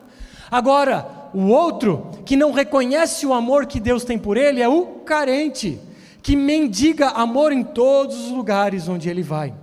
Agora, 0.51 1.29
o 1.33 1.47
outro 1.47 2.11
que 2.25 2.35
não 2.35 2.51
reconhece 2.51 3.25
o 3.25 3.33
amor 3.33 3.65
que 3.65 3.79
Deus 3.79 4.03
tem 4.03 4.17
por 4.17 4.37
ele 4.37 4.61
é 4.61 4.67
o 4.67 4.85
carente, 5.05 5.79
que 6.21 6.35
mendiga 6.35 7.09
amor 7.09 7.51
em 7.51 7.63
todos 7.63 8.25
os 8.25 8.31
lugares 8.31 8.87
onde 8.87 9.09
ele 9.09 9.23
vai. 9.23 9.53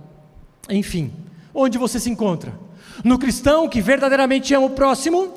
Enfim, 0.69 1.11
onde 1.53 1.77
você 1.77 1.99
se 1.99 2.09
encontra? 2.09 2.53
No 3.03 3.17
cristão 3.17 3.69
que 3.69 3.81
verdadeiramente 3.81 4.53
ama 4.53 4.67
o 4.67 4.71
próximo? 4.71 5.31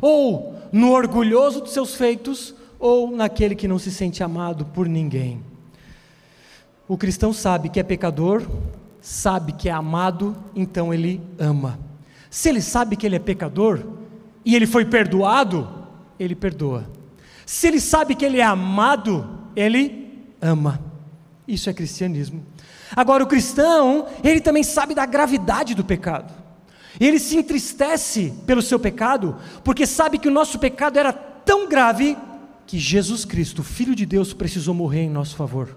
Ou 0.00 0.54
no 0.72 0.92
orgulhoso 0.92 1.60
dos 1.60 1.72
seus 1.72 1.94
feitos? 1.94 2.54
Ou 2.78 3.10
naquele 3.10 3.54
que 3.54 3.68
não 3.68 3.78
se 3.78 3.90
sente 3.90 4.22
amado 4.22 4.64
por 4.64 4.88
ninguém? 4.88 5.42
O 6.88 6.96
cristão 6.96 7.34
sabe 7.34 7.68
que 7.68 7.78
é 7.78 7.82
pecador, 7.82 8.48
sabe 8.98 9.52
que 9.52 9.68
é 9.68 9.72
amado, 9.72 10.34
então 10.56 10.92
ele 10.92 11.20
ama. 11.38 11.78
Se 12.30 12.48
ele 12.48 12.62
sabe 12.62 12.96
que 12.96 13.04
ele 13.04 13.16
é 13.16 13.18
pecador 13.18 13.84
e 14.42 14.56
ele 14.56 14.66
foi 14.66 14.86
perdoado, 14.86 15.68
ele 16.18 16.34
perdoa. 16.34 16.90
Se 17.44 17.66
ele 17.66 17.78
sabe 17.78 18.14
que 18.14 18.24
ele 18.24 18.38
é 18.38 18.42
amado, 18.42 19.28
ele 19.54 20.24
ama. 20.40 20.80
Isso 21.46 21.68
é 21.68 21.74
cristianismo. 21.74 22.44
Agora, 22.96 23.22
o 23.22 23.26
cristão, 23.26 24.06
ele 24.24 24.40
também 24.40 24.62
sabe 24.62 24.94
da 24.94 25.04
gravidade 25.04 25.74
do 25.74 25.84
pecado. 25.84 26.32
Ele 26.98 27.18
se 27.18 27.36
entristece 27.36 28.32
pelo 28.46 28.62
seu 28.62 28.78
pecado, 28.78 29.36
porque 29.62 29.86
sabe 29.86 30.18
que 30.18 30.28
o 30.28 30.32
nosso 30.32 30.58
pecado 30.58 30.98
era 30.98 31.12
tão 31.12 31.68
grave 31.68 32.16
que 32.66 32.78
Jesus 32.78 33.26
Cristo, 33.26 33.62
Filho 33.62 33.94
de 33.94 34.06
Deus, 34.06 34.32
precisou 34.32 34.74
morrer 34.74 35.02
em 35.02 35.10
nosso 35.10 35.36
favor. 35.36 35.76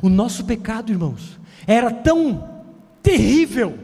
O 0.00 0.08
nosso 0.08 0.44
pecado, 0.44 0.92
irmãos, 0.92 1.38
era 1.66 1.90
tão 1.90 2.62
terrível, 3.02 3.76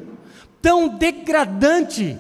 tão 0.63 0.89
degradante, 0.89 2.17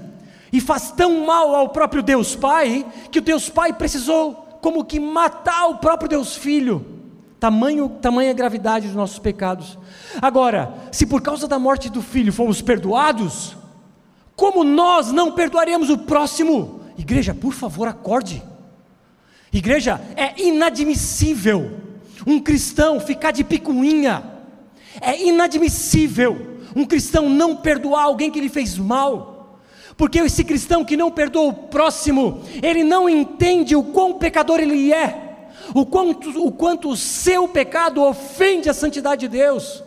e 0.53 0.61
faz 0.61 0.91
tão 0.91 1.27
mal 1.27 1.55
ao 1.55 1.69
próprio 1.69 2.03
Deus 2.03 2.35
Pai, 2.35 2.87
que 3.11 3.19
o 3.19 3.23
Deus 3.23 3.49
Pai 3.49 3.73
precisou, 3.73 4.59
como 4.61 4.85
que, 4.85 4.99
matar 4.99 5.67
o 5.67 5.79
próprio 5.79 6.09
Deus 6.09 6.37
Filho. 6.37 6.85
Tamanho, 7.39 7.89
tamanha 7.89 8.33
gravidade 8.33 8.87
dos 8.87 8.97
nossos 8.97 9.19
pecados. 9.21 9.79
Agora, 10.21 10.75
se 10.91 11.07
por 11.07 11.23
causa 11.23 11.47
da 11.47 11.59
morte 11.59 11.89
do 11.89 12.03
filho 12.03 12.33
fomos 12.33 12.61
perdoados, 12.61 13.57
como 14.35 14.65
nós 14.65 15.13
não 15.13 15.33
perdoaremos 15.33 15.89
o 15.89 15.99
próximo? 15.99 16.81
Igreja, 16.97 17.33
por 17.33 17.53
favor, 17.53 17.87
acorde. 17.87 18.43
Igreja, 19.53 20.01
é 20.17 20.43
inadmissível 20.43 21.88
um 22.29 22.39
cristão 22.39 23.01
ficar 23.01 23.31
de 23.31 23.43
picuinha, 23.43 24.23
é 25.01 25.27
inadmissível 25.27 26.59
um 26.77 26.85
cristão 26.85 27.31
não 27.31 27.57
perdoar 27.57 28.05
alguém 28.05 28.31
que 28.31 28.41
lhe 28.41 28.51
fez 28.51 28.77
mal, 28.77 29.59
porque 29.97 30.19
esse 30.19 30.45
cristão 30.45 30.85
que 30.85 30.97
não 30.97 31.11
perdoa 31.11 31.49
o 31.49 31.53
próximo, 31.53 32.43
ele 32.63 32.85
não 32.85 33.09
entende 33.09 33.75
o 33.75 33.83
quão 33.83 34.13
pecador 34.13 34.61
ele 34.61 34.93
é, 34.93 35.49
o 35.75 35.87
quanto 35.87 36.47
o, 36.47 36.53
quanto 36.53 36.91
o 36.91 36.97
seu 36.97 37.49
pecado 37.49 38.03
ofende 38.03 38.69
a 38.69 38.75
santidade 38.75 39.23
de 39.23 39.29
Deus. 39.29 39.83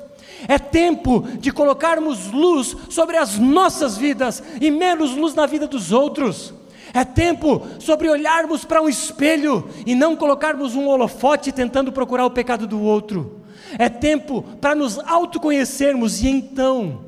É 0.47 0.57
tempo 0.57 1.23
de 1.39 1.51
colocarmos 1.51 2.31
luz 2.31 2.75
sobre 2.89 3.15
as 3.15 3.37
nossas 3.37 3.95
vidas 3.95 4.41
e 4.59 4.71
menos 4.71 5.15
luz 5.15 5.35
na 5.35 5.45
vida 5.45 5.67
dos 5.67 5.91
outros. 5.91 6.51
É 6.93 7.05
tempo 7.05 7.65
sobre 7.79 8.09
olharmos 8.09 8.65
para 8.65 8.81
um 8.81 8.89
espelho 8.89 9.69
e 9.85 9.95
não 9.95 10.15
colocarmos 10.15 10.75
um 10.75 10.87
holofote 10.87 11.51
tentando 11.51 11.91
procurar 11.91 12.25
o 12.25 12.31
pecado 12.31 12.67
do 12.67 12.81
outro. 12.81 13.39
É 13.77 13.87
tempo 13.87 14.43
para 14.59 14.75
nos 14.75 14.99
autoconhecermos 14.99 16.21
e 16.21 16.27
então, 16.27 17.05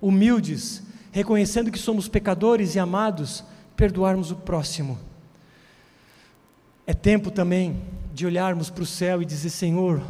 humildes, 0.00 0.82
reconhecendo 1.12 1.70
que 1.70 1.78
somos 1.78 2.08
pecadores 2.08 2.74
e 2.74 2.78
amados, 2.78 3.44
perdoarmos 3.76 4.30
o 4.30 4.36
próximo. 4.36 4.98
É 6.86 6.92
tempo 6.92 7.30
também 7.30 7.80
de 8.12 8.26
olharmos 8.26 8.68
para 8.68 8.82
o 8.82 8.86
céu 8.86 9.22
e 9.22 9.26
dizer: 9.26 9.50
Senhor, 9.50 10.02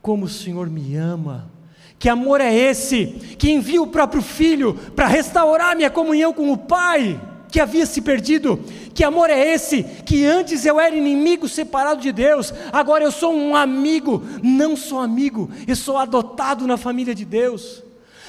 como 0.00 0.24
o 0.24 0.28
Senhor 0.28 0.70
me 0.70 0.96
ama. 0.96 1.50
Que 1.98 2.08
amor 2.08 2.40
é 2.40 2.54
esse 2.54 3.06
que 3.38 3.50
envia 3.50 3.82
o 3.82 3.86
próprio 3.86 4.22
Filho 4.22 4.72
para 4.96 5.06
restaurar 5.06 5.76
minha 5.76 5.90
comunhão 5.90 6.32
com 6.32 6.50
o 6.50 6.56
Pai? 6.56 7.20
Que 7.50 7.60
havia 7.60 7.84
se 7.84 8.00
perdido. 8.00 8.60
Que 8.94 9.04
amor 9.04 9.28
é 9.30 9.52
esse? 9.52 9.82
Que 9.82 10.24
antes 10.24 10.64
eu 10.64 10.78
era 10.78 10.94
inimigo 10.94 11.48
separado 11.48 12.00
de 12.00 12.12
Deus, 12.12 12.52
agora 12.72 13.04
eu 13.04 13.10
sou 13.10 13.34
um 13.34 13.56
amigo, 13.56 14.22
não 14.42 14.76
sou 14.76 15.00
amigo, 15.00 15.50
eu 15.66 15.76
sou 15.76 15.96
adotado 15.96 16.66
na 16.66 16.76
família 16.76 17.14
de 17.14 17.24
Deus. 17.24 17.82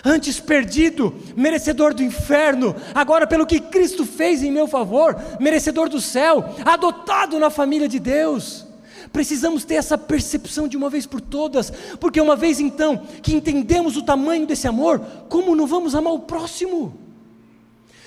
Antes 0.04 0.40
perdido, 0.40 1.13
merecedor 1.36 1.94
do 1.94 2.01
inferno, 2.01 2.75
agora 2.94 3.28
pelo 3.28 3.46
que 3.46 3.60
Cristo 3.60 4.04
fez 4.04 4.42
em 4.42 4.51
meu 4.51 4.68
favor, 4.68 5.16
merecedor 5.40 5.90
do 5.90 6.01
céu, 6.01 6.44
adotado 6.66 7.38
na 7.38 7.51
família 7.51 7.88
de 7.88 8.00
Deus. 8.00 8.66
Precisamos 9.13 9.63
ter 9.63 9.75
essa 9.75 9.98
percepção 9.98 10.68
de 10.68 10.75
uma 10.75 10.90
vez 10.90 11.06
por 11.06 11.22
todas, 11.22 11.72
porque 12.00 12.20
uma 12.20 12.36
vez 12.36 12.60
então 12.60 13.04
que 13.22 13.36
entendemos 13.36 13.96
o 13.96 14.01
tamanho 14.01 14.48
desse 14.48 14.68
amor, 14.68 15.00
como 15.30 15.56
não 15.56 15.68
vamos 15.68 15.94
amar 15.94 16.13
o 16.13 16.20
próximo? 16.20 17.11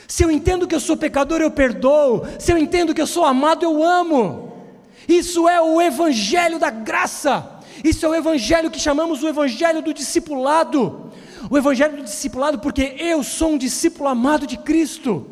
Se 0.06 0.22
eu 0.22 0.30
entendo 0.30 0.66
que 0.66 0.74
eu 0.74 0.80
sou 0.80 0.96
pecador, 0.96 1.40
eu 1.40 1.50
perdoo. 1.50 2.24
Se 2.38 2.52
eu 2.52 2.58
entendo 2.58 2.94
que 2.94 3.00
eu 3.00 3.06
sou 3.06 3.24
amado, 3.24 3.64
eu 3.64 3.82
amo. 3.82 4.52
Isso 5.08 5.48
é 5.48 5.60
o 5.60 5.80
evangelho 5.80 6.58
da 6.58 6.70
graça. 6.70 7.60
Isso 7.82 8.06
é 8.06 8.08
o 8.08 8.14
evangelho 8.14 8.70
que 8.70 8.78
chamamos 8.78 9.22
o 9.22 9.28
evangelho 9.28 9.82
do 9.82 9.92
discipulado. 9.92 11.10
O 11.50 11.58
evangelho 11.58 11.98
do 11.98 12.04
discipulado, 12.04 12.58
porque 12.58 12.96
eu 12.98 13.22
sou 13.22 13.52
um 13.52 13.58
discípulo 13.58 14.08
amado 14.08 14.46
de 14.46 14.56
Cristo. 14.56 15.26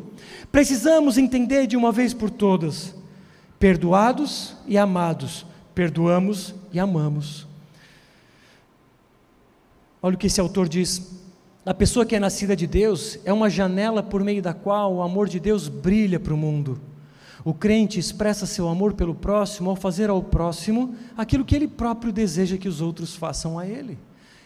Precisamos 0.51 1.17
entender 1.17 1.65
de 1.65 1.75
uma 1.75 1.91
vez 1.91 2.13
por 2.13 2.29
todas: 2.29 2.93
perdoados 3.59 4.55
e 4.67 4.77
amados, 4.77 5.45
perdoamos 5.73 6.53
e 6.71 6.79
amamos. 6.79 7.47
Olha 10.01 10.15
o 10.15 10.17
que 10.17 10.27
esse 10.27 10.39
autor 10.39 10.69
diz: 10.69 11.22
a 11.65 11.73
pessoa 11.73 12.05
que 12.05 12.15
é 12.15 12.19
nascida 12.19 12.57
de 12.57 12.67
Deus 12.67 13.17
é 13.23 13.31
uma 13.31 13.49
janela 13.49 14.03
por 14.03 14.21
meio 14.21 14.41
da 14.41 14.53
qual 14.53 14.95
o 14.95 15.01
amor 15.01 15.29
de 15.29 15.39
Deus 15.39 15.69
brilha 15.69 16.19
para 16.19 16.33
o 16.33 16.37
mundo. 16.37 16.79
O 17.45 17.53
crente 17.53 17.97
expressa 17.97 18.45
seu 18.45 18.67
amor 18.67 18.93
pelo 18.93 19.15
próximo 19.15 19.69
ao 19.69 19.75
fazer 19.75 20.09
ao 20.09 20.21
próximo 20.21 20.93
aquilo 21.15 21.45
que 21.45 21.55
ele 21.55 21.67
próprio 21.67 22.11
deseja 22.11 22.57
que 22.57 22.67
os 22.67 22.81
outros 22.81 23.15
façam 23.15 23.57
a 23.57 23.65
ele. 23.65 23.97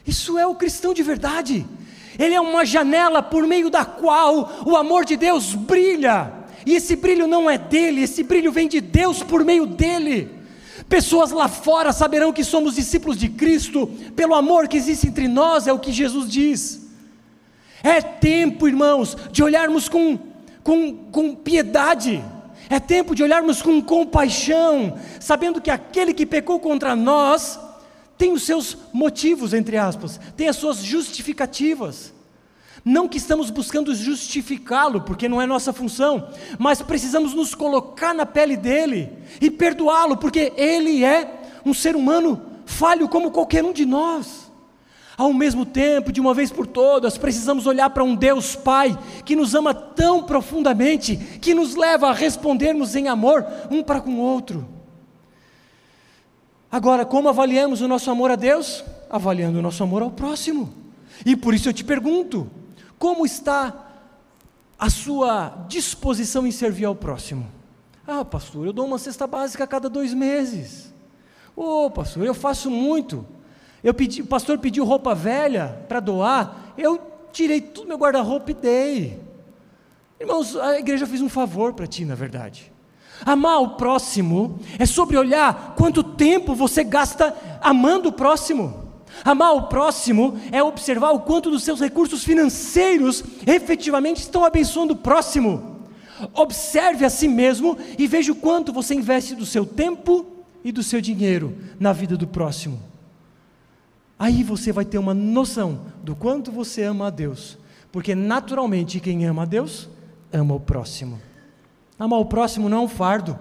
Isso 0.05 0.37
é 0.37 0.45
o 0.45 0.53
cristão 0.53 0.93
de 0.93 1.01
verdade. 1.01 1.65
Ele 2.19 2.35
é 2.35 2.41
uma 2.41 2.63
janela 2.65 3.21
por 3.23 3.47
meio 3.47 3.69
da 3.69 3.83
qual 3.83 4.63
o 4.65 4.75
amor 4.75 5.03
de 5.03 5.17
Deus 5.17 5.55
brilha. 5.55 6.31
E 6.67 6.75
esse 6.75 6.95
brilho 6.95 7.25
não 7.25 7.49
é 7.49 7.57
dele, 7.57 8.01
esse 8.01 8.21
brilho 8.21 8.51
vem 8.51 8.67
de 8.67 8.79
Deus 8.79 9.23
por 9.23 9.43
meio 9.43 9.65
dele. 9.65 10.29
Pessoas 10.87 11.31
lá 11.31 11.47
fora 11.47 11.91
saberão 11.91 12.31
que 12.31 12.43
somos 12.43 12.75
discípulos 12.75 13.17
de 13.17 13.27
Cristo 13.27 13.87
pelo 14.15 14.35
amor 14.35 14.67
que 14.67 14.77
existe 14.77 15.07
entre 15.07 15.27
nós, 15.27 15.65
é 15.65 15.73
o 15.73 15.79
que 15.79 15.91
Jesus 15.91 16.29
diz. 16.29 16.86
É 17.83 18.01
tempo, 18.01 18.67
irmãos, 18.67 19.15
de 19.31 19.43
olharmos 19.43 19.87
com, 19.87 20.17
com, 20.63 20.95
com 21.11 21.35
piedade. 21.35 22.23
É 22.69 22.79
tempo 22.79 23.15
de 23.15 23.23
olharmos 23.23 23.61
com 23.61 23.81
compaixão, 23.81 24.97
sabendo 25.19 25.61
que 25.61 25.71
aquele 25.71 26.13
que 26.13 26.25
pecou 26.25 26.59
contra 26.59 26.95
nós 26.95 27.59
tem 28.17 28.33
os 28.33 28.43
seus 28.43 28.75
motivos, 28.91 29.53
entre 29.53 29.77
aspas, 29.77 30.19
tem 30.35 30.47
as 30.47 30.55
suas 30.55 30.77
justificativas. 30.83 32.13
Não 32.83 33.07
que 33.07 33.17
estamos 33.17 33.49
buscando 33.49 33.93
justificá-lo, 33.93 35.01
porque 35.01 35.29
não 35.29 35.41
é 35.41 35.45
nossa 35.45 35.71
função, 35.71 36.29
mas 36.57 36.81
precisamos 36.81 37.33
nos 37.33 37.53
colocar 37.53 38.13
na 38.13 38.25
pele 38.25 38.57
dele 38.57 39.11
e 39.39 39.51
perdoá-lo, 39.51 40.17
porque 40.17 40.53
ele 40.55 41.03
é 41.03 41.41
um 41.65 41.73
ser 41.73 41.95
humano 41.95 42.41
falho 42.65 43.07
como 43.07 43.31
qualquer 43.31 43.63
um 43.63 43.73
de 43.73 43.85
nós. 43.85 44.46
Ao 45.17 45.33
mesmo 45.33 45.65
tempo, 45.65 46.11
de 46.11 46.21
uma 46.21 46.31
vez 46.31 46.51
por 46.51 46.67
todas, 46.67 47.17
precisamos 47.17 47.65
olhar 47.65 47.89
para 47.89 48.03
um 48.03 48.15
Deus 48.15 48.55
Pai 48.55 48.95
que 49.25 49.35
nos 49.35 49.55
ama 49.55 49.73
tão 49.73 50.21
profundamente, 50.21 51.17
que 51.41 51.55
nos 51.55 51.73
leva 51.73 52.09
a 52.09 52.13
respondermos 52.13 52.95
em 52.95 53.07
amor 53.07 53.43
um 53.71 53.81
para 53.81 53.99
com 53.99 54.11
o 54.11 54.19
outro. 54.19 54.67
Agora, 56.71 57.03
como 57.03 57.29
avaliamos 57.29 57.81
o 57.81 57.87
nosso 57.87 58.11
amor 58.11 58.29
a 58.29 58.35
Deus? 58.35 58.83
Avaliando 59.09 59.57
o 59.57 59.61
nosso 59.61 59.81
amor 59.81 60.03
ao 60.03 60.11
próximo. 60.11 60.71
E 61.25 61.35
por 61.35 61.55
isso 61.55 61.67
eu 61.67 61.73
te 61.73 61.83
pergunto: 61.83 62.47
como 62.99 63.25
está 63.25 63.73
a 64.77 64.87
sua 64.87 65.65
disposição 65.67 66.45
em 66.45 66.51
servir 66.51 66.85
ao 66.85 66.95
próximo? 66.95 67.47
Ah, 68.05 68.23
pastor, 68.23 68.67
eu 68.67 68.73
dou 68.73 68.85
uma 68.85 68.99
cesta 68.99 69.25
básica 69.25 69.63
a 69.63 69.67
cada 69.67 69.89
dois 69.89 70.13
meses. 70.13 70.93
Ô, 71.55 71.85
oh, 71.85 71.89
pastor, 71.89 72.23
eu 72.23 72.35
faço 72.35 72.69
muito. 72.69 73.25
Eu 73.83 73.93
pedi, 73.93 74.21
o 74.21 74.25
pastor 74.25 74.57
pediu 74.57 74.85
roupa 74.85 75.13
velha 75.13 75.85
para 75.87 75.99
doar, 75.99 76.73
eu 76.77 76.99
tirei 77.31 77.61
tudo 77.61 77.87
meu 77.87 77.97
guarda-roupa 77.97 78.51
e 78.51 78.53
dei. 78.53 79.19
Irmãos, 80.19 80.55
a 80.55 80.79
igreja 80.79 81.05
fez 81.05 81.21
um 81.21 81.29
favor 81.29 81.73
para 81.73 81.85
ti, 81.85 82.03
na 82.03 82.15
verdade. 82.15 82.71
Amar 83.25 83.61
o 83.61 83.69
próximo 83.69 84.59
é 84.77 84.85
sobre 84.85 85.17
olhar 85.17 85.75
quanto 85.75 86.03
tempo 86.03 86.55
você 86.55 86.83
gasta 86.83 87.35
amando 87.61 88.09
o 88.09 88.13
próximo. 88.13 88.87
Amar 89.23 89.55
o 89.55 89.63
próximo 89.63 90.39
é 90.51 90.61
observar 90.61 91.11
o 91.11 91.21
quanto 91.21 91.49
dos 91.49 91.63
seus 91.63 91.79
recursos 91.79 92.23
financeiros 92.23 93.23
efetivamente 93.45 94.21
estão 94.21 94.43
abençoando 94.43 94.93
o 94.93 94.97
próximo. 94.97 95.77
Observe 96.33 97.05
a 97.05 97.09
si 97.09 97.27
mesmo 97.27 97.77
e 97.97 98.07
veja 98.07 98.31
o 98.31 98.35
quanto 98.35 98.73
você 98.73 98.93
investe 98.93 99.35
do 99.35 99.45
seu 99.45 99.65
tempo 99.65 100.25
e 100.63 100.71
do 100.71 100.83
seu 100.83 100.99
dinheiro 100.99 101.55
na 101.79 101.93
vida 101.93 102.17
do 102.17 102.27
próximo. 102.27 102.79
Aí 104.19 104.43
você 104.43 104.71
vai 104.71 104.83
ter 104.83 104.97
uma 104.97 105.13
noção 105.13 105.81
do 106.03 106.15
quanto 106.15 106.51
você 106.51 106.83
ama 106.83 107.07
a 107.07 107.09
Deus, 107.09 107.57
porque 107.91 108.15
naturalmente 108.15 108.99
quem 108.99 109.25
ama 109.25 109.43
a 109.43 109.45
Deus 109.45 109.87
ama 110.33 110.55
o 110.55 110.59
próximo. 110.59 111.19
Amar 111.99 112.19
o 112.19 112.25
próximo 112.25 112.69
não 112.69 112.77
é 112.77 112.81
um 112.81 112.87
fardo. 112.87 113.37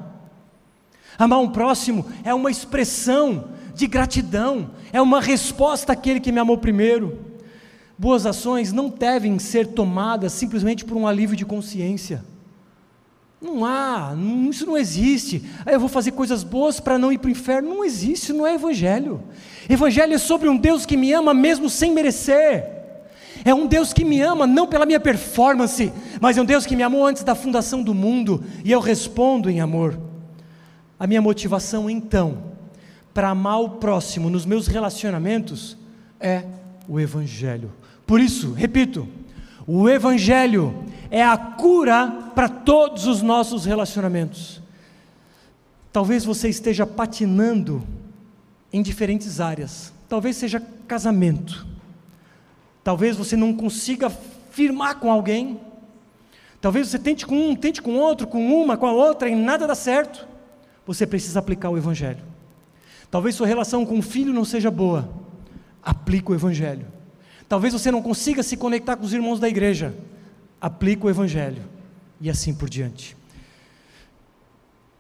Amar 1.19 1.41
um 1.41 1.49
próximo 1.49 2.05
é 2.25 2.35
uma 2.35 2.51
expressão 2.51 3.49
de 3.75 3.87
gratidão, 3.87 4.71
é 4.93 5.01
uma 5.01 5.21
resposta 5.21 5.93
àquele 5.93 6.21
que 6.21 6.33
me 6.33 6.41
amou 6.41 6.59
primeiro. 6.59 7.19
Boas 7.99 8.27
ações 8.27 8.73
não 8.73 8.91
devem 8.91 9.39
ser 9.39 9.69
tomadas 9.69 10.33
simplesmente 10.33 10.85
por 10.85 10.97
um 10.97 11.07
alívio 11.07 11.37
de 11.37 11.47
consciência. 11.47 12.23
Não 13.41 13.65
há, 13.65 14.15
isso 14.51 14.65
não 14.65 14.79
existe. 14.79 15.43
Ah, 15.65 15.73
eu 15.73 15.81
vou 15.81 15.89
fazer 15.89 16.13
coisas 16.13 16.43
boas 16.43 16.81
para 16.81 16.99
não 16.99 17.13
ir 17.13 17.19
para 17.19 17.29
o 17.29 17.31
inferno. 17.31 17.69
Não 17.69 17.85
existe, 17.85 18.33
não 18.33 18.47
é 18.47 18.55
evangelho. 18.55 19.23
Evangelho 19.69 20.15
é 20.15 20.19
sobre 20.19 20.49
um 20.49 20.57
Deus 20.57 20.87
que 20.87 20.97
me 20.97 21.13
ama 21.13 21.35
mesmo 21.35 21.69
sem 21.69 21.93
merecer. 21.93 22.65
É 23.45 23.55
um 23.55 23.67
Deus 23.67 23.93
que 23.93 24.05
me 24.05 24.21
ama 24.21 24.47
não 24.47 24.67
pela 24.67 24.87
minha 24.87 24.99
performance, 24.99 25.93
mas 26.21 26.37
é 26.37 26.43
um 26.43 26.45
Deus 26.45 26.65
que 26.67 26.75
me 26.75 26.83
amou 26.83 27.07
antes 27.07 27.23
da 27.23 27.35
fundação 27.35 27.83
do 27.83 27.95
mundo 27.95 28.43
e 28.65 28.73
eu 28.73 28.81
respondo 28.81 29.51
em 29.51 29.61
amor. 29.61 29.99
A 30.99 31.07
minha 31.07 31.21
motivação 31.21 31.91
então 31.91 32.57
para 33.13 33.29
amar 33.31 33.61
o 33.61 33.71
próximo 33.71 34.29
nos 34.29 34.45
meus 34.45 34.67
relacionamentos 34.67 35.77
é 36.19 36.45
o 36.89 36.99
Evangelho. 36.99 37.73
Por 38.07 38.21
isso, 38.21 38.53
repito, 38.53 39.09
o 39.67 39.89
Evangelho 39.89 40.85
é 41.11 41.23
a 41.23 41.37
cura 41.37 42.31
para 42.35 42.49
todos 42.49 43.07
os 43.07 43.23
nossos 43.23 43.65
relacionamentos. 43.65 44.61
Talvez 45.93 46.25
você 46.25 46.49
esteja 46.49 46.87
patinando 46.87 47.83
em 48.73 48.83
diferentes 48.83 49.41
áreas. 49.41 49.93
Talvez 50.09 50.37
seja 50.37 50.63
casamento. 50.87 51.67
Talvez 52.85 53.17
você 53.17 53.37
não 53.37 53.55
consiga 53.55 54.11
firmar 54.51 54.97
com 54.97 55.11
alguém. 55.11 55.61
Talvez 56.61 56.89
você 56.89 56.99
tente 56.99 57.27
com 57.27 57.51
um, 57.51 57.57
tente 57.57 57.81
com 57.81 57.97
outro, 57.97 58.27
com 58.27 58.45
uma, 58.63 58.77
com 58.77 58.87
a 58.87 58.93
outra 58.93 59.29
e 59.29 59.35
nada 59.35 59.67
dá 59.67 59.75
certo. 59.75 60.27
Você 60.87 61.07
precisa 61.07 61.39
aplicar 61.39 61.71
o 61.71 61.77
Evangelho. 61.77 62.23
Talvez 63.11 63.35
sua 63.35 63.47
relação 63.47 63.85
com 63.87 63.99
o 63.99 64.03
filho 64.03 64.33
não 64.33 64.45
seja 64.45 64.71
boa. 64.71 65.09
Aplica 65.83 66.33
o 66.33 66.35
Evangelho. 66.35 66.87
Talvez 67.49 67.73
você 67.73 67.91
não 67.91 68.03
consiga 68.03 68.43
se 68.43 68.57
conectar 68.57 68.97
com 68.97 69.05
os 69.05 69.13
irmãos 69.13 69.39
da 69.41 69.49
igreja. 69.49 69.95
Aplica 70.61 71.07
o 71.07 71.11
Evangelho. 71.11 71.63
E 72.21 72.31
assim 72.31 72.55
por 72.55 72.69
diante. 72.69 73.17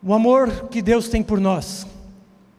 O 0.03 0.13
amor 0.13 0.69
que 0.69 0.83
Deus 0.83 1.09
tem 1.09 1.23
por 1.23 1.41
nós. 1.41 1.87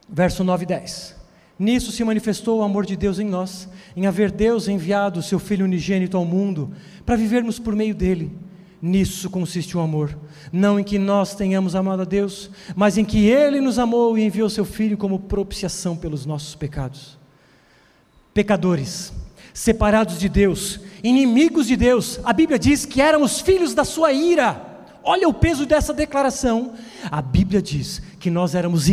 Verso 0.10 0.43
9 0.43 0.63
e 0.63 0.67
10. 0.67 1.15
Nisso 1.60 1.91
se 1.91 2.03
manifestou 2.03 2.60
o 2.60 2.63
amor 2.63 2.86
de 2.86 2.95
Deus 2.95 3.17
em 3.17 3.25
nós, 3.27 3.67
em 3.95 4.05
haver 4.05 4.31
Deus 4.31 4.67
enviado 4.67 5.19
o 5.19 5.23
seu 5.23 5.39
Filho 5.39 5.65
unigênito 5.65 6.15
ao 6.15 6.23
mundo, 6.23 6.71
para 7.05 7.15
vivermos 7.15 7.57
por 7.57 7.75
meio 7.75 7.95
dele. 7.95 8.31
Nisso 8.79 9.27
consiste 9.29 9.75
o 9.75 9.79
amor, 9.79 10.15
não 10.51 10.79
em 10.79 10.83
que 10.83 10.99
nós 10.99 11.33
tenhamos 11.33 11.73
amado 11.73 12.03
a 12.03 12.05
Deus, 12.05 12.51
mas 12.75 12.95
em 12.95 13.03
que 13.03 13.25
Ele 13.25 13.60
nos 13.60 13.79
amou 13.79 14.17
e 14.17 14.23
enviou 14.23 14.49
seu 14.49 14.63
Filho 14.63 14.97
como 14.97 15.19
propiciação 15.19 15.97
pelos 15.97 16.27
nossos 16.27 16.53
pecados. 16.53 17.17
Pecadores, 18.36 19.12
separados 19.51 20.19
de 20.19 20.29
Deus, 20.29 20.79
inimigos 21.03 21.67
de 21.67 21.75
Deus, 21.75 22.19
a 22.23 22.33
Bíblia 22.33 22.57
diz 22.60 22.86
que 22.86 23.01
éramos 23.01 23.39
filhos 23.39 23.73
da 23.73 23.83
sua 23.83 24.12
ira. 24.12 24.65
Olha 25.03 25.29
o 25.29 25.33
peso 25.33 25.65
dessa 25.65 25.93
declaração. 25.93 26.73
A 27.10 27.21
Bíblia 27.21 27.62
diz 27.62 28.01
que 28.19 28.29
nós 28.29 28.55
éramos 28.55 28.88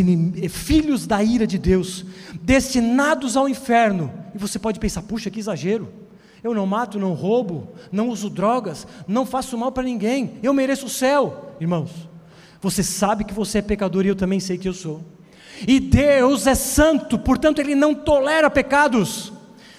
filhos 0.49 1.05
da 1.05 1.21
ira 1.21 1.45
de 1.45 1.57
Deus, 1.57 2.05
destinados 2.41 3.35
ao 3.35 3.49
inferno. 3.49 4.13
E 4.33 4.37
você 4.37 4.57
pode 4.57 4.79
pensar, 4.79 5.01
puxa, 5.01 5.29
que 5.29 5.39
exagero. 5.39 5.91
Eu 6.41 6.53
não 6.53 6.65
mato, 6.65 6.99
não 6.99 7.13
roubo, 7.13 7.69
não 7.91 8.09
uso 8.09 8.29
drogas, 8.29 8.87
não 9.07 9.25
faço 9.25 9.57
mal 9.57 9.71
para 9.71 9.83
ninguém. 9.83 10.37
Eu 10.43 10.53
mereço 10.53 10.85
o 10.85 10.89
céu. 10.89 11.55
Irmãos, 11.59 11.91
você 12.61 12.81
sabe 12.81 13.23
que 13.23 13.33
você 13.33 13.57
é 13.57 13.61
pecador 13.61 14.05
e 14.05 14.09
eu 14.09 14.15
também 14.15 14.39
sei 14.39 14.57
que 14.57 14.69
eu 14.69 14.73
sou. 14.73 15.03
E 15.67 15.79
Deus 15.79 16.47
é 16.47 16.55
santo, 16.55 17.17
portanto, 17.17 17.59
Ele 17.59 17.75
não 17.75 17.93
tolera 17.93 18.49
pecados. 18.49 19.33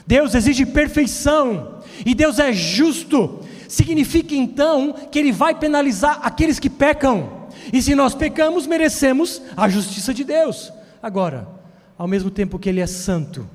Deus 0.06 0.34
exige 0.34 0.66
perfeição. 0.66 1.75
E 2.04 2.14
Deus 2.14 2.38
é 2.38 2.52
justo. 2.52 3.40
Significa 3.68 4.34
então 4.34 4.92
que 5.10 5.18
Ele 5.18 5.32
vai 5.32 5.54
penalizar 5.54 6.20
aqueles 6.22 6.58
que 6.58 6.70
pecam. 6.70 7.48
E 7.72 7.80
se 7.80 7.94
nós 7.94 8.14
pecamos, 8.14 8.66
merecemos 8.66 9.42
a 9.56 9.68
justiça 9.68 10.12
de 10.12 10.24
Deus. 10.24 10.72
Agora, 11.02 11.48
ao 11.96 12.06
mesmo 12.06 12.30
tempo 12.30 12.58
que 12.58 12.68
Ele 12.68 12.80
é 12.80 12.86
santo, 12.86 13.48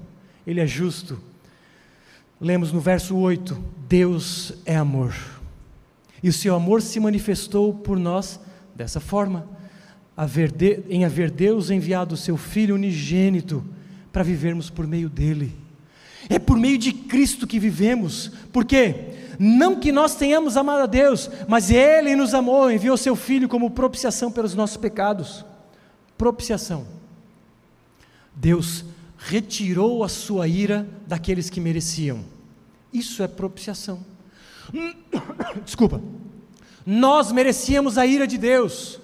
Ele 0.45 0.60
é 0.60 0.67
justo. 0.67 1.19
Lemos 2.39 2.71
no 2.71 2.80
verso 2.80 3.15
8: 3.15 3.58
Deus 3.88 4.54
é 4.65 4.75
amor. 4.75 5.13
E 6.23 6.30
o 6.30 6.34
seu 6.34 6.56
amor 6.56 6.82
se 6.82 6.99
manifestou 6.99 7.73
por 7.73 7.97
nós 7.97 8.39
dessa 8.75 8.99
forma, 8.99 9.47
em 10.89 11.06
haver 11.06 11.32
Deus 11.32 11.69
enviado 11.69 12.15
o 12.15 12.17
seu 12.17 12.38
Filho 12.38 12.75
unigênito 12.75 13.63
para 14.12 14.23
vivermos 14.23 14.69
por 14.69 14.86
meio 14.86 15.10
dele. 15.10 15.61
É 16.29 16.39
por 16.39 16.57
meio 16.57 16.77
de 16.77 16.91
Cristo 16.93 17.47
que 17.47 17.60
vivemos, 17.60 18.31
porque 18.51 19.12
não 19.39 19.79
que 19.79 19.91
nós 19.91 20.15
tenhamos 20.15 20.55
amado 20.55 20.84
a 20.84 20.86
Deus, 20.86 21.29
mas 21.47 21.71
Ele 21.71 22.15
nos 22.15 22.34
amou, 22.34 22.71
enviou 22.71 22.95
seu 22.95 23.15
Filho 23.15 23.49
como 23.49 23.71
propiciação 23.71 24.31
pelos 24.31 24.53
nossos 24.53 24.77
pecados. 24.77 25.43
Propiciação. 26.17 26.86
Deus 28.36 28.86
retirou 29.17 30.03
a 30.03 30.10
sua 30.10 30.47
ira 30.47 30.88
daqueles 31.07 31.49
que 31.49 31.60
mereciam. 31.60 32.23
Isso 32.93 33.23
é 33.23 33.27
propiciação. 33.27 34.05
Desculpa. 35.65 36.01
Nós 36.86 37.31
merecíamos 37.31 37.97
a 37.97 38.05
ira 38.05 38.25
de 38.25 38.38
Deus, 38.38 38.99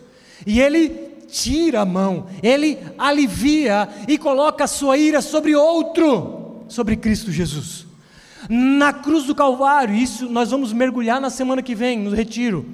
e 0.46 0.60
Ele 0.60 0.90
tira 1.28 1.82
a 1.82 1.86
mão, 1.86 2.28
Ele 2.42 2.78
alivia 2.98 3.88
e 4.08 4.18
coloca 4.18 4.64
a 4.64 4.68
sua 4.68 4.98
ira 4.98 5.22
sobre 5.22 5.56
outro, 5.56 6.37
sobre 6.68 6.96
Cristo 6.96 7.32
Jesus. 7.32 7.86
Na 8.50 8.94
cruz 8.94 9.26
do 9.26 9.36
Calvário, 9.36 9.96
isso 9.96 10.30
nós 10.30 10.52
vamos 10.52 10.72
mergulhar 10.72 11.20
na 11.20 11.30
semana 11.30 11.62
que 11.62 11.76
vem, 11.76 12.00
no 12.00 12.16
retiro. 12.16 12.66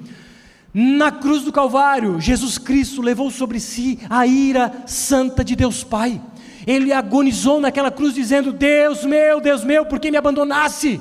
Na 0.72 1.12
cruz 1.12 1.42
do 1.42 1.52
Calvário, 1.52 2.20
Jesus 2.20 2.58
Cristo 2.58 3.00
levou 3.00 3.30
sobre 3.30 3.60
si 3.60 3.98
a 4.10 4.26
ira 4.26 4.84
santa 4.86 5.44
de 5.44 5.54
Deus 5.54 5.84
Pai. 5.84 6.20
Ele 6.66 6.92
agonizou 6.92 7.60
naquela 7.60 7.90
cruz 7.90 8.14
dizendo: 8.14 8.52
Deus 8.52 9.04
meu, 9.04 9.40
Deus 9.40 9.64
meu, 9.64 9.86
por 9.86 10.00
que 10.00 10.10
me 10.10 10.16
abandonasse? 10.16 11.00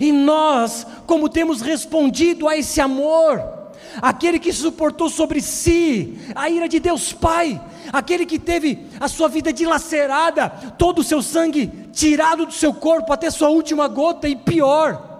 E 0.00 0.12
nós, 0.12 0.86
como 1.06 1.28
temos 1.28 1.60
respondido 1.60 2.48
a 2.48 2.56
esse 2.56 2.80
amor, 2.80 3.61
aquele 4.00 4.38
que 4.38 4.52
suportou 4.52 5.08
sobre 5.08 5.40
si 5.40 6.18
a 6.34 6.48
ira 6.48 6.68
de 6.68 6.80
Deus 6.80 7.12
Pai, 7.12 7.60
aquele 7.92 8.24
que 8.24 8.38
teve 8.38 8.86
a 8.98 9.08
sua 9.08 9.28
vida 9.28 9.52
dilacerada, 9.52 10.48
todo 10.78 11.00
o 11.00 11.04
seu 11.04 11.20
sangue 11.20 11.70
tirado 11.92 12.46
do 12.46 12.52
seu 12.52 12.72
corpo 12.72 13.12
até 13.12 13.30
sua 13.30 13.48
última 13.48 13.88
gota, 13.88 14.28
e 14.28 14.36
pior, 14.36 15.10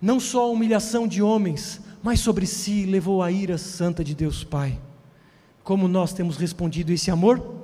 não 0.00 0.18
só 0.20 0.42
a 0.42 0.46
humilhação 0.46 1.06
de 1.06 1.22
homens, 1.22 1.80
mas 2.02 2.20
sobre 2.20 2.46
si 2.46 2.86
levou 2.86 3.22
a 3.22 3.30
ira 3.30 3.58
santa 3.58 4.04
de 4.04 4.14
Deus 4.14 4.44
Pai. 4.44 4.78
Como 5.64 5.88
nós 5.88 6.12
temos 6.12 6.36
respondido 6.36 6.92
esse 6.92 7.10
amor? 7.10 7.58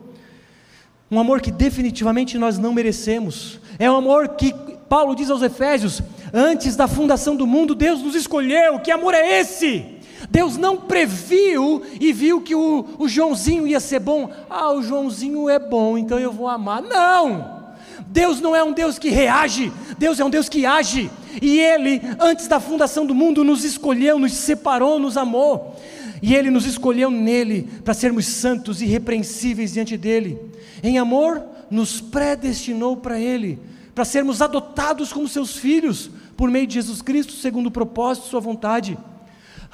Um 1.10 1.18
amor 1.18 1.40
que 1.40 1.50
definitivamente 1.50 2.36
nós 2.36 2.58
não 2.58 2.72
merecemos. 2.72 3.60
É 3.78 3.90
um 3.90 3.96
amor 3.96 4.30
que 4.30 4.52
Paulo 4.88 5.14
diz 5.14 5.30
aos 5.30 5.42
Efésios: 5.42 6.02
antes 6.32 6.76
da 6.76 6.86
fundação 6.88 7.36
do 7.36 7.46
mundo, 7.46 7.74
Deus 7.74 8.02
nos 8.02 8.14
escolheu. 8.14 8.80
Que 8.80 8.90
amor 8.90 9.14
é 9.14 9.40
esse? 9.40 9.93
Deus 10.30 10.56
não 10.56 10.76
previu 10.76 11.82
e 12.00 12.12
viu 12.12 12.40
que 12.40 12.54
o, 12.54 12.84
o 12.98 13.08
Joãozinho 13.08 13.66
ia 13.66 13.80
ser 13.80 14.00
bom. 14.00 14.30
Ah, 14.48 14.72
o 14.72 14.82
Joãozinho 14.82 15.48
é 15.48 15.58
bom, 15.58 15.98
então 15.98 16.18
eu 16.18 16.32
vou 16.32 16.48
amar. 16.48 16.82
Não! 16.82 17.64
Deus 18.06 18.40
não 18.40 18.54
é 18.54 18.62
um 18.62 18.72
Deus 18.72 18.98
que 18.98 19.08
reage, 19.08 19.72
Deus 19.98 20.20
é 20.20 20.24
um 20.24 20.30
Deus 20.30 20.48
que 20.48 20.64
age. 20.64 21.10
E 21.42 21.58
Ele, 21.58 22.00
antes 22.20 22.46
da 22.46 22.60
fundação 22.60 23.04
do 23.04 23.14
mundo, 23.14 23.42
nos 23.42 23.64
escolheu, 23.64 24.18
nos 24.18 24.32
separou, 24.32 24.98
nos 24.98 25.16
amou. 25.16 25.76
E 26.22 26.34
Ele 26.34 26.50
nos 26.50 26.64
escolheu 26.64 27.10
nele 27.10 27.68
para 27.84 27.92
sermos 27.92 28.26
santos 28.26 28.80
e 28.80 28.84
irrepreensíveis 28.84 29.72
diante 29.72 29.96
dEle. 29.96 30.38
Em 30.82 30.98
amor, 30.98 31.42
nos 31.70 32.00
predestinou 32.00 32.96
para 32.96 33.18
Ele, 33.18 33.58
para 33.94 34.04
sermos 34.04 34.40
adotados 34.40 35.12
como 35.12 35.28
seus 35.28 35.56
filhos, 35.56 36.10
por 36.36 36.50
meio 36.50 36.66
de 36.66 36.74
Jesus 36.74 37.02
Cristo, 37.02 37.32
segundo 37.32 37.66
o 37.66 37.70
propósito 37.70 38.24
de 38.24 38.30
Sua 38.30 38.40
vontade. 38.40 38.96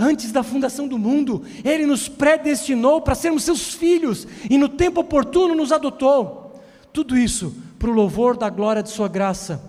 Antes 0.03 0.33
da 0.33 0.43
fundação 0.43 0.89
do 0.89 0.97
mundo, 0.97 1.43
Ele 1.63 1.85
nos 1.85 2.09
predestinou 2.09 3.03
para 3.03 3.15
sermos 3.15 3.43
seus 3.43 3.75
filhos 3.75 4.27
e 4.49 4.57
no 4.57 4.67
tempo 4.67 5.03
oportuno 5.03 5.55
nos 5.55 5.73
adotou. 5.73 6.59
Tudo 6.91 7.19
isso 7.19 7.55
para 7.79 7.91
o 7.91 7.93
louvor 7.93 8.35
da 8.35 8.49
glória 8.49 8.83
de 8.83 8.89
Sua 8.89 9.09
graça, 9.09 9.63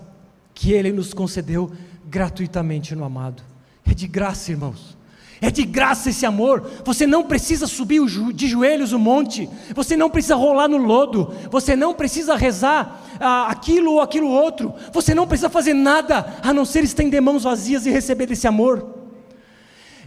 que 0.54 0.72
Ele 0.72 0.90
nos 0.90 1.12
concedeu 1.12 1.70
gratuitamente 2.06 2.94
no 2.94 3.04
amado. 3.04 3.42
É 3.84 3.92
de 3.92 4.08
graça, 4.08 4.50
irmãos. 4.50 4.96
É 5.38 5.50
de 5.50 5.64
graça 5.64 6.08
esse 6.08 6.24
amor. 6.24 6.66
Você 6.82 7.06
não 7.06 7.24
precisa 7.24 7.66
subir 7.66 8.00
de 8.32 8.48
joelhos 8.48 8.94
o 8.94 8.98
monte. 8.98 9.50
Você 9.74 9.98
não 9.98 10.08
precisa 10.08 10.34
rolar 10.34 10.66
no 10.66 10.78
lodo. 10.78 11.34
Você 11.50 11.76
não 11.76 11.92
precisa 11.92 12.36
rezar 12.36 13.02
ah, 13.20 13.48
aquilo 13.48 13.92
ou 13.92 14.00
aquilo 14.00 14.28
outro. 14.28 14.72
Você 14.94 15.14
não 15.14 15.26
precisa 15.26 15.50
fazer 15.50 15.74
nada 15.74 16.38
a 16.42 16.54
não 16.54 16.64
ser 16.64 16.84
estender 16.84 17.20
mãos 17.20 17.42
vazias 17.42 17.84
e 17.84 17.90
receber 17.90 18.24
desse 18.24 18.46
amor. 18.46 19.01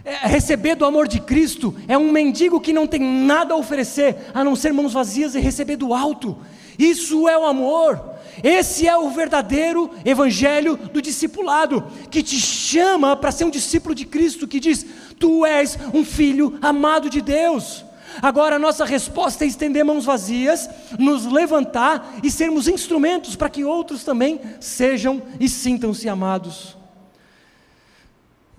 É, 0.06 0.28
receber 0.28 0.76
do 0.76 0.84
amor 0.84 1.08
de 1.08 1.18
Cristo 1.18 1.74
é 1.88 1.98
um 1.98 2.12
mendigo 2.12 2.60
que 2.60 2.72
não 2.72 2.86
tem 2.86 3.00
nada 3.00 3.54
a 3.54 3.56
oferecer 3.56 4.16
a 4.32 4.44
não 4.44 4.54
ser 4.54 4.72
mãos 4.72 4.92
vazias 4.92 5.34
e 5.34 5.40
receber 5.40 5.74
do 5.74 5.92
alto. 5.92 6.38
Isso 6.78 7.28
é 7.28 7.36
o 7.36 7.44
amor. 7.44 8.00
Esse 8.40 8.86
é 8.86 8.96
o 8.96 9.10
verdadeiro 9.10 9.90
evangelho 10.04 10.76
do 10.76 11.02
discipulado, 11.02 11.84
que 12.08 12.22
te 12.22 12.36
chama 12.36 13.16
para 13.16 13.32
ser 13.32 13.46
um 13.46 13.50
discípulo 13.50 13.96
de 13.96 14.04
Cristo, 14.04 14.46
que 14.46 14.60
diz: 14.60 14.86
Tu 15.18 15.44
és 15.44 15.76
um 15.92 16.04
filho 16.04 16.56
amado 16.62 17.10
de 17.10 17.20
Deus. 17.20 17.84
Agora 18.22 18.54
a 18.54 18.60
nossa 18.60 18.84
resposta 18.84 19.42
é 19.42 19.48
estender 19.48 19.84
mãos 19.84 20.04
vazias, 20.04 20.70
nos 21.00 21.26
levantar 21.26 22.18
e 22.22 22.30
sermos 22.30 22.68
instrumentos 22.68 23.34
para 23.34 23.50
que 23.50 23.64
outros 23.64 24.04
também 24.04 24.40
sejam 24.60 25.20
e 25.40 25.48
sintam-se 25.48 26.08
amados. 26.08 26.76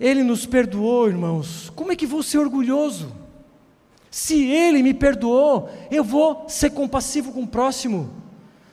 Ele 0.00 0.22
nos 0.22 0.46
perdoou, 0.46 1.08
irmãos. 1.08 1.70
Como 1.74 1.92
é 1.92 1.96
que 1.96 2.06
vou 2.06 2.22
ser 2.22 2.38
orgulhoso? 2.38 3.12
Se 4.10 4.44
Ele 4.46 4.82
me 4.82 4.94
perdoou, 4.94 5.68
eu 5.90 6.04
vou 6.04 6.44
ser 6.48 6.70
compassivo 6.70 7.32
com 7.32 7.42
o 7.42 7.46
próximo. 7.46 8.10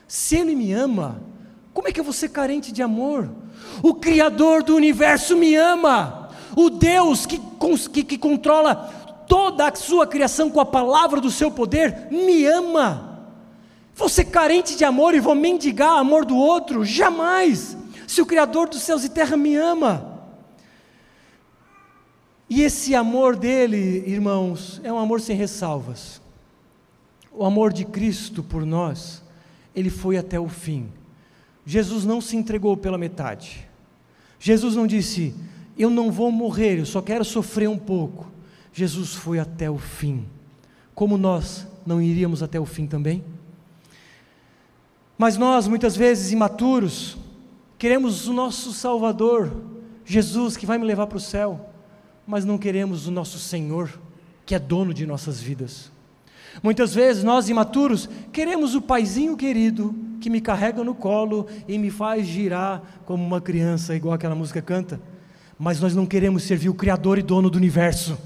Se 0.08 0.36
Ele 0.38 0.56
me 0.56 0.72
ama, 0.72 1.22
como 1.74 1.88
é 1.88 1.92
que 1.92 2.00
eu 2.00 2.04
vou 2.04 2.14
ser 2.14 2.30
carente 2.30 2.72
de 2.72 2.82
amor? 2.82 3.30
O 3.82 3.96
Criador 3.96 4.64
do 4.64 4.76
universo 4.76 5.36
me 5.36 5.56
ama. 5.56 6.30
O 6.56 6.70
Deus 6.70 7.26
que, 7.26 7.42
que, 7.92 8.04
que 8.04 8.18
controla 8.18 8.76
toda 9.28 9.68
a 9.68 9.76
sua 9.76 10.08
criação 10.08 10.50
com 10.50 10.60
a 10.60 10.66
palavra 10.66 11.20
do 11.20 11.32
seu 11.32 11.52
poder 11.52 12.08
me 12.12 12.46
ama. 12.46 13.20
Vou 13.96 14.08
ser 14.08 14.26
carente 14.26 14.76
de 14.76 14.86
amor 14.86 15.16
e 15.16 15.20
vou 15.20 15.36
mendigar 15.36 15.98
amor 15.98 16.26
do 16.26 16.38
outro? 16.38 16.86
Jamais. 16.86 17.76
Se 18.08 18.22
o 18.22 18.26
Criador 18.26 18.70
dos 18.70 18.82
céus 18.82 19.04
e 19.04 19.10
terra 19.10 19.36
me 19.36 19.56
ama. 19.56 20.15
E 22.50 22.62
esse 22.62 22.94
amor 22.94 23.36
dele, 23.36 24.04
irmãos, 24.06 24.80
é 24.84 24.94
um 24.94 25.00
amor 25.00 25.20
sem 25.20 25.36
ressalvas. 25.36 26.22
O 27.32 27.44
amor 27.44 27.74
de 27.74 27.84
Cristo 27.84 28.44
por 28.44 28.66
nós, 28.66 29.24
ele 29.76 29.90
foi 29.90 30.18
até 30.18 30.40
o 30.40 30.48
fim. 30.48 30.88
Jesus 31.66 32.06
não 32.06 32.22
se 32.22 32.38
entregou 32.38 32.78
pela 32.78 32.98
metade. 32.98 33.68
Jesus 34.40 34.76
não 34.76 34.86
disse, 34.86 35.34
eu 35.78 35.90
não 35.90 36.12
vou 36.12 36.32
morrer, 36.32 36.78
eu 36.78 36.86
só 36.86 37.02
quero 37.02 37.26
sofrer 37.26 37.68
um 37.68 37.78
pouco. 37.78 38.32
Jesus 38.72 39.14
foi 39.14 39.40
até 39.40 39.70
o 39.70 39.80
fim. 39.80 40.26
Como 40.94 41.18
nós 41.18 41.68
não 41.86 42.02
iríamos 42.02 42.44
até 42.44 42.60
o 42.60 42.66
fim 42.66 42.86
também? 42.86 43.24
Mas 45.18 45.36
nós, 45.36 45.68
muitas 45.68 45.96
vezes 45.96 46.32
imaturos, 46.32 47.18
queremos 47.78 48.28
o 48.28 48.34
nosso 48.34 48.72
Salvador, 48.72 49.52
Jesus, 50.06 50.56
que 50.56 50.66
vai 50.66 50.78
me 50.78 50.86
levar 50.86 51.08
para 51.08 51.18
o 51.18 51.22
céu 51.22 51.72
mas 52.26 52.46
não 52.46 52.58
queremos 52.58 53.08
o 53.08 53.12
nosso 53.12 53.38
Senhor, 53.40 54.00
que 54.46 54.56
é 54.56 54.60
dono 54.60 54.94
de 54.94 55.06
nossas 55.06 55.42
vidas. 55.42 55.92
Muitas 56.64 56.94
vezes 56.94 57.24
nós 57.24 57.50
imaturos 57.50 58.10
queremos 58.32 58.76
o 58.76 58.82
paizinho 58.82 59.36
querido 59.36 59.94
que 60.22 60.30
me 60.30 60.40
carrega 60.40 60.84
no 60.84 60.96
colo 60.96 61.48
e 61.68 61.78
me 61.78 61.92
faz 61.92 62.26
girar 62.26 62.82
como 63.06 63.24
uma 63.24 63.42
criança, 63.42 63.96
igual 63.96 64.14
aquela 64.14 64.36
música 64.36 64.62
canta, 64.62 65.00
mas 65.60 65.80
nós 65.80 65.96
não 65.96 66.06
queremos 66.06 66.44
servir 66.44 66.70
o 66.70 66.74
Criador 66.74 67.18
e 67.18 67.22
dono 67.22 67.50
do 67.50 67.58
universo. 67.58 68.18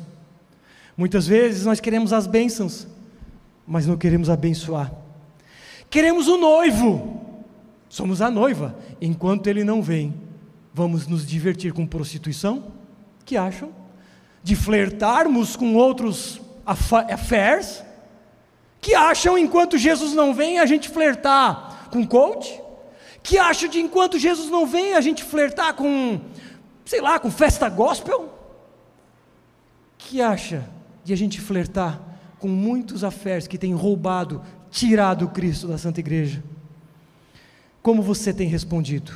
Muitas 0.95 1.27
vezes 1.27 1.65
nós 1.65 1.79
queremos 1.79 2.13
as 2.13 2.27
bênçãos, 2.27 2.88
mas 3.65 3.85
não 3.85 3.97
queremos 3.97 4.29
abençoar. 4.29 4.93
Queremos 5.89 6.27
o 6.27 6.38
noivo, 6.38 7.45
somos 7.88 8.21
a 8.21 8.29
noiva, 8.29 8.77
enquanto 9.01 9.47
ele 9.47 9.63
não 9.63 9.81
vem, 9.81 10.13
vamos 10.73 11.07
nos 11.07 11.25
divertir 11.25 11.73
com 11.73 11.85
prostituição? 11.85 12.71
Que 13.25 13.38
acham? 13.38 13.79
De 14.43 14.56
flertarmos 14.56 15.56
com 15.56 15.75
outros 15.75 16.39
affairs, 16.65 17.84
que 18.82 18.95
acham 18.95 19.38
enquanto 19.38 19.78
Jesus 19.78 20.13
não 20.13 20.34
vem 20.34 20.60
a 20.60 20.65
gente 20.65 20.89
flertar 20.89 21.89
com 21.91 22.06
coach, 22.06 22.62
que 23.21 23.38
acham 23.38 23.69
de 23.69 23.80
enquanto 23.80 24.17
Jesus 24.17 24.49
não 24.49 24.65
vem 24.65 24.93
a 24.93 25.02
gente 25.02 25.23
flertar 25.23 25.73
com, 25.73 26.21
sei 26.86 27.02
lá, 27.02 27.19
com 27.19 27.30
festa 27.30 27.67
gospel, 27.67 28.34
que 29.97 30.21
acha 30.21 30.67
de 31.04 31.12
a 31.12 31.17
gente 31.17 31.41
flertar 31.41 31.99
com 32.39 32.47
muitos 32.47 33.04
affairs 33.04 33.47
que 33.47 33.58
têm 33.58 33.73
roubado, 33.73 34.41
tirado 34.71 35.25
o 35.25 35.30
Cristo 35.30 35.67
da 35.67 35.78
Santa 35.78 35.99
Igreja. 35.99 36.41
Como 37.82 38.02
você 38.02 38.34
tem 38.34 38.47
respondido? 38.47 39.12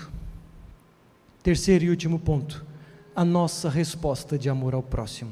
Terceiro 1.42 1.86
e 1.86 1.90
último 1.90 2.20
ponto 2.20 2.73
a 3.16 3.24
nossa 3.24 3.70
resposta 3.70 4.38
de 4.38 4.50
amor 4.50 4.74
ao 4.74 4.84
próximo. 4.84 5.32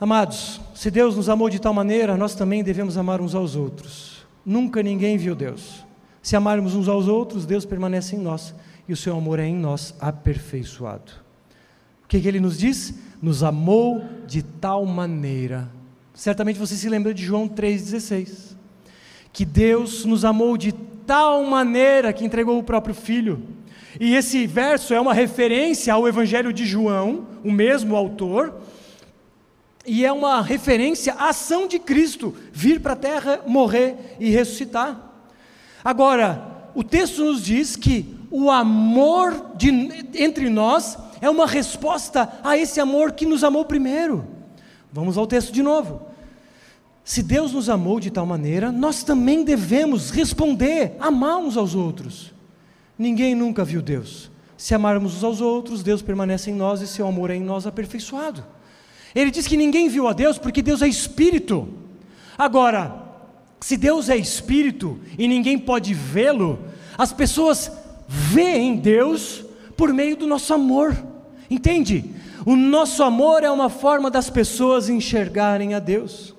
Amados, 0.00 0.60
se 0.74 0.90
Deus 0.90 1.16
nos 1.16 1.28
amou 1.28 1.48
de 1.48 1.60
tal 1.60 1.72
maneira, 1.72 2.16
nós 2.16 2.34
também 2.34 2.62
devemos 2.62 2.98
amar 2.98 3.20
uns 3.20 3.34
aos 3.34 3.54
outros. 3.56 4.26
Nunca 4.44 4.82
ninguém 4.82 5.16
viu 5.16 5.34
Deus. 5.34 5.84
Se 6.22 6.36
amarmos 6.36 6.74
uns 6.74 6.88
aos 6.88 7.06
outros, 7.06 7.46
Deus 7.46 7.64
permanece 7.64 8.16
em 8.16 8.18
nós 8.18 8.54
e 8.88 8.92
o 8.92 8.96
seu 8.96 9.16
amor 9.16 9.38
é 9.38 9.46
em 9.46 9.54
nós 9.54 9.94
aperfeiçoado. 10.00 11.12
O 12.04 12.08
que, 12.08 12.20
que 12.20 12.28
ele 12.28 12.40
nos 12.40 12.58
diz? 12.58 12.94
Nos 13.20 13.42
amou 13.42 14.04
de 14.26 14.42
tal 14.42 14.84
maneira. 14.84 15.68
Certamente 16.12 16.58
você 16.58 16.76
se 16.76 16.88
lembra 16.88 17.14
de 17.14 17.24
João 17.24 17.48
3,16. 17.48 18.54
Que 19.32 19.44
Deus 19.44 20.04
nos 20.04 20.24
amou 20.24 20.56
de 20.56 20.72
tal 20.72 21.44
maneira 21.44 22.12
que 22.12 22.24
entregou 22.24 22.58
o 22.58 22.64
próprio 22.64 22.94
Filho 22.94 23.42
e 24.00 24.14
esse 24.14 24.46
verso 24.46 24.92
é 24.92 25.00
uma 25.00 25.14
referência 25.14 25.92
ao 25.92 26.08
Evangelho 26.08 26.52
de 26.52 26.66
João, 26.66 27.26
o 27.44 27.52
mesmo 27.52 27.94
autor, 27.94 28.54
e 29.86 30.04
é 30.04 30.12
uma 30.12 30.40
referência 30.40 31.14
à 31.14 31.28
ação 31.28 31.68
de 31.68 31.78
Cristo, 31.78 32.34
vir 32.52 32.80
para 32.80 32.94
a 32.94 32.96
terra, 32.96 33.40
morrer 33.46 34.16
e 34.18 34.30
ressuscitar. 34.30 34.98
Agora, 35.84 36.70
o 36.74 36.82
texto 36.82 37.24
nos 37.24 37.44
diz 37.44 37.76
que 37.76 38.16
o 38.30 38.50
amor 38.50 39.52
de, 39.56 39.68
entre 40.14 40.48
nós 40.50 40.98
é 41.20 41.30
uma 41.30 41.46
resposta 41.46 42.40
a 42.42 42.58
esse 42.58 42.80
amor 42.80 43.12
que 43.12 43.24
nos 43.24 43.44
amou 43.44 43.64
primeiro. 43.64 44.26
Vamos 44.92 45.16
ao 45.16 45.26
texto 45.26 45.52
de 45.52 45.62
novo. 45.62 46.02
Se 47.04 47.22
Deus 47.22 47.52
nos 47.52 47.68
amou 47.68 48.00
de 48.00 48.10
tal 48.10 48.26
maneira, 48.26 48.72
nós 48.72 49.04
também 49.04 49.44
devemos 49.44 50.10
responder, 50.10 50.96
amar 50.98 51.36
uns 51.36 51.56
aos 51.56 51.74
outros. 51.74 52.33
Ninguém 52.98 53.34
nunca 53.34 53.64
viu 53.64 53.82
Deus. 53.82 54.30
Se 54.56 54.74
amarmos 54.74 55.16
uns 55.16 55.24
aos 55.24 55.40
outros, 55.40 55.82
Deus 55.82 56.00
permanece 56.00 56.50
em 56.50 56.54
nós 56.54 56.80
e 56.80 56.86
seu 56.86 57.06
amor 57.06 57.30
é 57.30 57.34
em 57.34 57.42
nós 57.42 57.66
aperfeiçoado. 57.66 58.44
Ele 59.14 59.30
diz 59.30 59.46
que 59.46 59.56
ninguém 59.56 59.88
viu 59.88 60.08
a 60.08 60.12
Deus 60.12 60.38
porque 60.38 60.62
Deus 60.62 60.82
é 60.82 60.88
espírito. 60.88 61.68
Agora, 62.36 63.02
se 63.60 63.76
Deus 63.76 64.08
é 64.08 64.16
espírito 64.16 64.98
e 65.18 65.26
ninguém 65.28 65.58
pode 65.58 65.94
vê-lo, 65.94 66.58
as 66.96 67.12
pessoas 67.12 67.70
veem 68.08 68.76
Deus 68.76 69.44
por 69.76 69.92
meio 69.92 70.16
do 70.16 70.26
nosso 70.26 70.52
amor. 70.54 70.96
Entende? 71.50 72.04
O 72.46 72.56
nosso 72.56 73.02
amor 73.02 73.42
é 73.42 73.50
uma 73.50 73.68
forma 73.68 74.10
das 74.10 74.28
pessoas 74.28 74.88
enxergarem 74.88 75.74
a 75.74 75.78
Deus. 75.78 76.34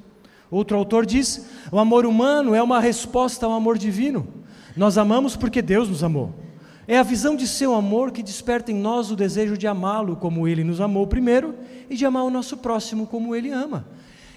Outro 0.51 0.77
autor 0.77 1.05
diz: 1.05 1.47
o 1.71 1.79
amor 1.79 2.05
humano 2.05 2.53
é 2.53 2.61
uma 2.61 2.79
resposta 2.79 3.45
ao 3.45 3.53
amor 3.53 3.77
divino. 3.77 4.27
Nós 4.75 4.97
amamos 4.97 5.35
porque 5.35 5.61
Deus 5.61 5.89
nos 5.89 6.03
amou. 6.03 6.44
É 6.87 6.97
a 6.97 7.03
visão 7.03 7.35
de 7.35 7.47
seu 7.47 7.73
amor 7.73 8.11
que 8.11 8.21
desperta 8.21 8.71
em 8.71 8.75
nós 8.75 9.09
o 9.09 9.15
desejo 9.15 9.57
de 9.57 9.65
amá-lo 9.65 10.15
como 10.15 10.47
ele 10.47 10.63
nos 10.63 10.79
amou 10.79 11.07
primeiro 11.07 11.55
e 11.89 11.95
de 11.95 12.05
amar 12.05 12.23
o 12.23 12.29
nosso 12.29 12.57
próximo 12.57 13.07
como 13.07 13.35
ele 13.35 13.49
ama. 13.49 13.87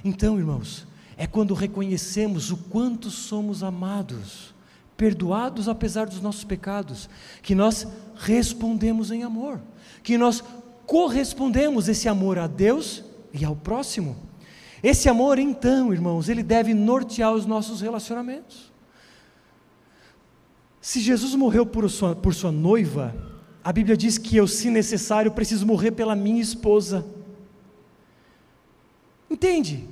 Então, 0.03 0.39
irmãos, 0.39 0.87
é 1.17 1.27
quando 1.27 1.53
reconhecemos 1.53 2.51
o 2.51 2.57
quanto 2.57 3.11
somos 3.11 3.63
amados, 3.63 4.55
perdoados 4.97 5.69
apesar 5.69 6.07
dos 6.07 6.23
nossos 6.23 6.45
pecados, 6.45 7.11
que 7.43 7.55
nós 7.55 7.87
respondemos 8.17 9.11
em 9.11 9.25
amor, 9.25 9.61
que 10.03 10.17
nós 10.17 10.43
correspondemos 10.87 11.89
esse 11.89 12.09
amor 12.09 12.39
a 12.39 12.47
Deus 12.47 13.05
e 13.33 13.45
ao 13.45 13.55
próximo. 13.55 14.17
Esse 14.83 15.09
amor, 15.09 15.39
então, 15.39 15.93
irmãos, 15.93 16.29
ele 16.29 16.43
deve 16.43 16.73
nortear 16.73 17.35
os 17.35 17.45
nossos 17.45 17.81
relacionamentos. 17.81 18.73
Se 20.81 21.01
Jesus 21.01 21.35
morreu 21.35 21.67
por 21.67 21.89
sua, 21.91 22.15
por 22.15 22.35
sua 22.35 22.53
noiva, 22.53 23.15
a 23.63 23.73
Bíblia 23.73 23.97
diz 23.97 24.17
que 24.17 24.37
eu, 24.37 24.47
se 24.47 24.71
necessário, 24.71 25.33
preciso 25.33 25.67
morrer 25.67 25.91
pela 25.91 26.15
minha 26.15 26.41
esposa. 26.41 27.05
Entende? 29.29 29.85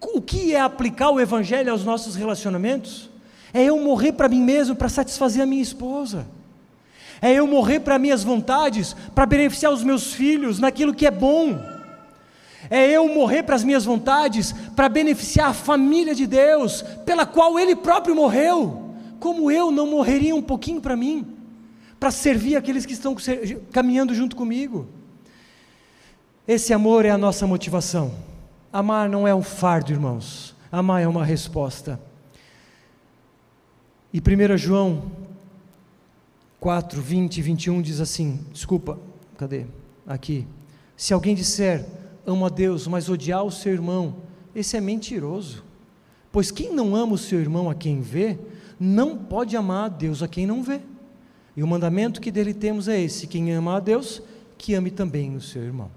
O 0.00 0.20
que 0.20 0.54
é 0.54 0.60
aplicar 0.60 1.10
o 1.10 1.20
Evangelho 1.20 1.70
aos 1.70 1.84
nossos 1.84 2.16
relacionamentos? 2.16 3.10
É 3.52 3.62
eu 3.62 3.78
morrer 3.78 4.12
para 4.12 4.28
mim 4.28 4.42
mesmo 4.42 4.74
para 4.74 4.88
satisfazer 4.88 5.42
a 5.42 5.46
minha 5.46 5.62
esposa. 5.62 6.26
É 7.20 7.32
eu 7.32 7.46
morrer 7.46 7.80
para 7.80 7.98
minhas 7.98 8.24
vontades, 8.24 8.96
para 9.14 9.26
beneficiar 9.26 9.72
os 9.72 9.84
meus 9.84 10.14
filhos 10.14 10.58
naquilo 10.58 10.94
que 10.94 11.06
é 11.06 11.10
bom. 11.10 11.60
É 12.70 12.90
eu 12.90 13.06
morrer 13.08 13.42
para 13.42 13.56
as 13.56 13.64
minhas 13.64 13.84
vontades, 13.84 14.52
para 14.74 14.88
beneficiar 14.88 15.50
a 15.50 15.54
família 15.54 16.14
de 16.14 16.26
Deus, 16.26 16.82
pela 17.04 17.26
qual 17.26 17.58
Ele 17.58 17.76
próprio 17.76 18.14
morreu 18.16 18.89
como 19.20 19.50
eu 19.50 19.70
não 19.70 19.86
morreria 19.86 20.34
um 20.34 20.42
pouquinho 20.42 20.80
para 20.80 20.96
mim, 20.96 21.36
para 22.00 22.10
servir 22.10 22.56
aqueles 22.56 22.86
que 22.86 22.94
estão 22.94 23.14
caminhando 23.70 24.14
junto 24.14 24.34
comigo? 24.34 24.88
Esse 26.48 26.72
amor 26.72 27.04
é 27.04 27.10
a 27.10 27.18
nossa 27.18 27.46
motivação. 27.46 28.12
Amar 28.72 29.08
não 29.08 29.28
é 29.28 29.34
um 29.34 29.42
fardo, 29.42 29.92
irmãos. 29.92 30.56
Amar 30.72 31.02
é 31.02 31.06
uma 31.06 31.24
resposta. 31.24 32.00
E 34.12 34.18
1 34.18 34.56
João 34.56 35.12
4, 36.58 37.00
20 37.00 37.36
e 37.36 37.42
21 37.42 37.82
diz 37.82 38.00
assim: 38.00 38.40
desculpa, 38.52 38.98
cadê? 39.36 39.66
Aqui. 40.06 40.46
Se 40.96 41.14
alguém 41.14 41.34
disser, 41.34 41.86
amo 42.26 42.46
a 42.46 42.48
Deus, 42.48 42.86
mas 42.86 43.08
odiar 43.08 43.44
o 43.44 43.50
seu 43.50 43.72
irmão, 43.72 44.16
esse 44.54 44.76
é 44.76 44.80
mentiroso. 44.80 45.62
Pois 46.32 46.50
quem 46.50 46.72
não 46.72 46.96
ama 46.96 47.14
o 47.14 47.18
seu 47.18 47.40
irmão 47.40 47.68
a 47.68 47.74
quem 47.74 48.00
vê, 48.00 48.38
não 48.80 49.16
pode 49.16 49.54
amar 49.54 49.84
a 49.84 49.88
Deus 49.88 50.22
a 50.22 50.28
quem 50.28 50.46
não 50.46 50.62
vê. 50.62 50.80
E 51.54 51.62
o 51.62 51.66
mandamento 51.66 52.20
que 52.20 52.32
dele 52.32 52.54
temos 52.54 52.88
é 52.88 52.98
esse: 52.98 53.26
quem 53.26 53.52
ama 53.52 53.76
a 53.76 53.80
Deus 53.80 54.22
que 54.56 54.74
ame 54.74 54.90
também 54.90 55.36
o 55.36 55.40
seu 55.40 55.62
irmão. 55.62 55.90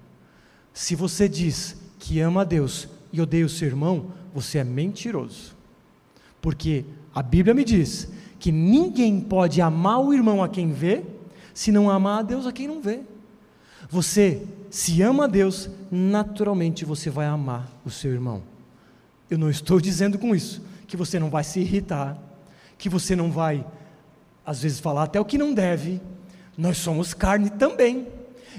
Se 0.72 0.94
você 0.94 1.28
diz 1.28 1.76
que 1.98 2.20
ama 2.20 2.42
a 2.42 2.44
Deus 2.44 2.88
e 3.12 3.20
odeia 3.20 3.44
o 3.46 3.48
seu 3.48 3.68
irmão, 3.68 4.06
você 4.34 4.58
é 4.58 4.64
mentiroso. 4.64 5.54
Porque 6.40 6.84
a 7.14 7.22
Bíblia 7.22 7.54
me 7.54 7.64
diz 7.64 8.08
que 8.38 8.50
ninguém 8.50 9.20
pode 9.20 9.60
amar 9.60 10.00
o 10.00 10.12
irmão 10.12 10.42
a 10.42 10.48
quem 10.48 10.72
vê, 10.72 11.04
se 11.54 11.70
não 11.70 11.88
amar 11.88 12.20
a 12.20 12.22
Deus 12.22 12.46
a 12.46 12.52
quem 12.52 12.66
não 12.66 12.80
vê. 12.80 13.00
Você, 13.88 14.46
se 14.70 15.00
ama 15.02 15.24
a 15.24 15.28
Deus, 15.28 15.70
naturalmente 15.90 16.84
você 16.84 17.08
vai 17.08 17.26
amar 17.26 17.70
o 17.84 17.90
seu 17.90 18.12
irmão. 18.12 18.42
Eu 19.30 19.38
não 19.38 19.48
estou 19.48 19.78
dizendo 19.80 20.18
com 20.18 20.34
isso 20.34 20.62
que 20.86 20.96
você 20.96 21.18
não 21.18 21.30
vai 21.30 21.44
se 21.44 21.60
irritar, 21.60 22.18
que 22.78 22.88
você 22.88 23.14
não 23.14 23.30
vai, 23.30 23.64
às 24.44 24.62
vezes, 24.62 24.80
falar 24.80 25.04
até 25.04 25.20
o 25.20 25.24
que 25.24 25.38
não 25.38 25.54
deve. 25.54 26.00
Nós 26.56 26.78
somos 26.78 27.14
carne 27.14 27.50
também. 27.50 28.06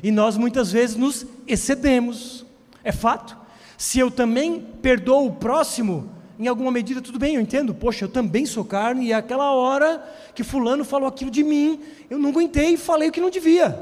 E 0.04 0.12
nós 0.12 0.38
muitas 0.38 0.72
vezes 0.72 0.96
nos 0.96 1.26
excedemos. 1.48 2.46
É 2.84 2.92
fato. 2.92 3.38
Se 3.78 4.00
eu 4.00 4.10
também 4.10 4.62
perdoo 4.82 5.28
o 5.28 5.34
próximo, 5.34 6.10
em 6.38 6.48
alguma 6.48 6.72
medida, 6.72 7.02
tudo 7.02 7.20
bem, 7.20 7.36
eu 7.36 7.42
entendo. 7.42 7.74
Poxa, 7.74 8.06
eu 8.06 8.10
também 8.10 8.46
sou 8.46 8.64
carne, 8.64 9.08
e 9.08 9.14
aquela 9.14 9.52
hora 9.52 10.04
que 10.34 10.44
Fulano 10.44 10.84
falou 10.84 11.08
aquilo 11.08 11.32
de 11.32 11.44
mim, 11.44 11.80
eu 12.10 12.18
não 12.18 12.30
aguentei 12.30 12.74
e 12.74 12.78
falei 12.78 13.10
o 13.10 13.12
que 13.12 13.22
não 13.22 13.30
devia. 13.30 13.78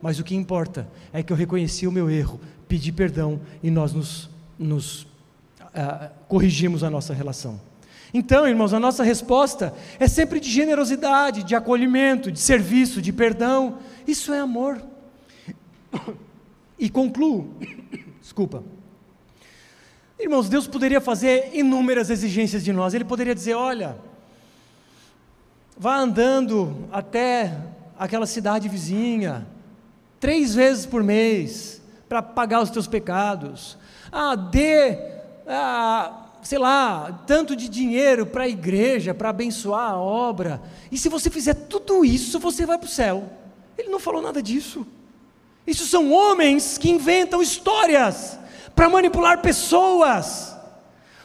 Mas 0.00 0.18
o 0.18 0.24
que 0.24 0.34
importa 0.34 0.86
é 1.12 1.22
que 1.22 1.32
eu 1.32 1.36
reconheci 1.36 1.86
o 1.86 1.92
meu 1.92 2.08
erro, 2.10 2.40
pedi 2.68 2.92
perdão 2.92 3.40
e 3.62 3.70
nós 3.70 3.92
nos, 3.92 4.30
nos 4.58 5.02
uh, 5.02 6.10
corrigimos 6.28 6.84
a 6.84 6.90
nossa 6.90 7.12
relação. 7.12 7.60
Então, 8.18 8.48
irmãos, 8.48 8.72
a 8.72 8.80
nossa 8.80 9.04
resposta 9.04 9.74
é 10.00 10.08
sempre 10.08 10.40
de 10.40 10.50
generosidade, 10.50 11.42
de 11.42 11.54
acolhimento, 11.54 12.32
de 12.32 12.40
serviço, 12.40 13.02
de 13.02 13.12
perdão. 13.12 13.76
Isso 14.06 14.32
é 14.32 14.38
amor. 14.38 14.82
E 16.78 16.88
concluo, 16.88 17.54
desculpa. 18.22 18.64
Irmãos, 20.18 20.48
Deus 20.48 20.66
poderia 20.66 20.98
fazer 20.98 21.50
inúmeras 21.52 22.08
exigências 22.08 22.64
de 22.64 22.72
nós. 22.72 22.94
Ele 22.94 23.04
poderia 23.04 23.34
dizer: 23.34 23.52
olha, 23.52 23.98
vá 25.76 25.96
andando 25.98 26.88
até 26.90 27.54
aquela 27.98 28.24
cidade 28.24 28.66
vizinha, 28.66 29.46
três 30.18 30.54
vezes 30.54 30.86
por 30.86 31.02
mês, 31.02 31.82
para 32.08 32.22
pagar 32.22 32.62
os 32.62 32.70
teus 32.70 32.86
pecados. 32.86 33.76
Ah, 34.10 34.34
dê, 34.34 34.98
ah, 35.46 36.25
sei 36.46 36.58
lá, 36.58 37.24
tanto 37.26 37.56
de 37.56 37.68
dinheiro 37.68 38.24
para 38.24 38.44
a 38.44 38.48
igreja, 38.48 39.12
para 39.12 39.30
abençoar 39.30 39.90
a 39.90 39.96
obra. 39.96 40.62
E 40.92 40.96
se 40.96 41.08
você 41.08 41.28
fizer 41.28 41.54
tudo 41.54 42.04
isso, 42.04 42.38
você 42.38 42.64
vai 42.64 42.78
para 42.78 42.86
o 42.86 42.88
céu. 42.88 43.28
Ele 43.76 43.88
não 43.88 43.98
falou 43.98 44.22
nada 44.22 44.40
disso. 44.40 44.86
Isso 45.66 45.84
são 45.86 46.12
homens 46.12 46.78
que 46.78 46.88
inventam 46.88 47.42
histórias 47.42 48.38
para 48.76 48.88
manipular 48.88 49.42
pessoas. 49.42 50.56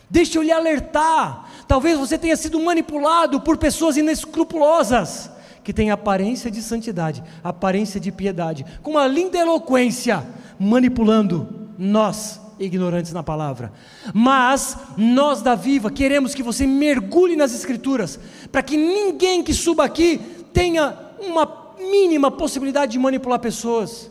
Deixa 0.09 0.39
eu 0.39 0.41
lhe 0.41 0.51
alertar. 0.51 1.47
Talvez 1.67 1.99
você 1.99 2.17
tenha 2.17 2.35
sido 2.35 2.59
manipulado 2.59 3.39
por 3.41 3.57
pessoas 3.57 3.97
inescrupulosas, 3.97 5.29
que 5.63 5.71
têm 5.71 5.91
aparência 5.91 6.49
de 6.49 6.63
santidade, 6.63 7.23
aparência 7.43 7.99
de 7.99 8.11
piedade, 8.11 8.65
com 8.81 8.89
uma 8.89 9.05
linda 9.05 9.37
eloquência, 9.37 10.25
manipulando 10.59 11.69
nós, 11.77 12.40
ignorantes 12.61 13.11
na 13.11 13.23
palavra. 13.23 13.73
Mas 14.13 14.77
nós 14.95 15.41
da 15.41 15.55
Viva 15.55 15.91
queremos 15.91 16.33
que 16.33 16.43
você 16.43 16.65
mergulhe 16.65 17.35
nas 17.35 17.53
Escrituras, 17.53 18.19
para 18.51 18.61
que 18.61 18.77
ninguém 18.77 19.43
que 19.43 19.53
suba 19.53 19.83
aqui 19.83 20.19
tenha 20.53 20.95
uma 21.19 21.61
mínima 21.79 22.29
possibilidade 22.29 22.93
de 22.93 22.99
manipular 22.99 23.39
pessoas. 23.39 24.09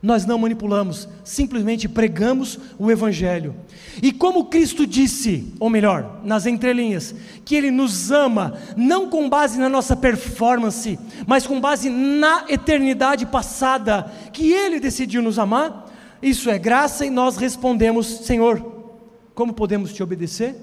Nós 0.00 0.24
não 0.24 0.38
manipulamos, 0.38 1.08
simplesmente 1.24 1.88
pregamos 1.88 2.56
o 2.78 2.88
Evangelho. 2.88 3.56
E 4.00 4.12
como 4.12 4.44
Cristo 4.44 4.86
disse, 4.86 5.52
ou 5.58 5.68
melhor, 5.68 6.20
nas 6.22 6.46
entrelinhas, 6.46 7.12
que 7.44 7.56
Ele 7.56 7.72
nos 7.72 8.12
ama, 8.12 8.54
não 8.76 9.08
com 9.10 9.28
base 9.28 9.58
na 9.58 9.68
nossa 9.68 9.96
performance, 9.96 10.96
mas 11.26 11.48
com 11.48 11.60
base 11.60 11.90
na 11.90 12.44
eternidade 12.48 13.26
passada, 13.26 14.04
que 14.32 14.52
Ele 14.52 14.78
decidiu 14.78 15.20
nos 15.20 15.36
amar, 15.36 15.87
isso 16.22 16.50
é 16.50 16.58
graça 16.58 17.06
e 17.06 17.10
nós 17.10 17.36
respondemos: 17.36 18.06
Senhor, 18.06 18.64
como 19.34 19.52
podemos 19.52 19.92
te 19.92 20.02
obedecer? 20.02 20.56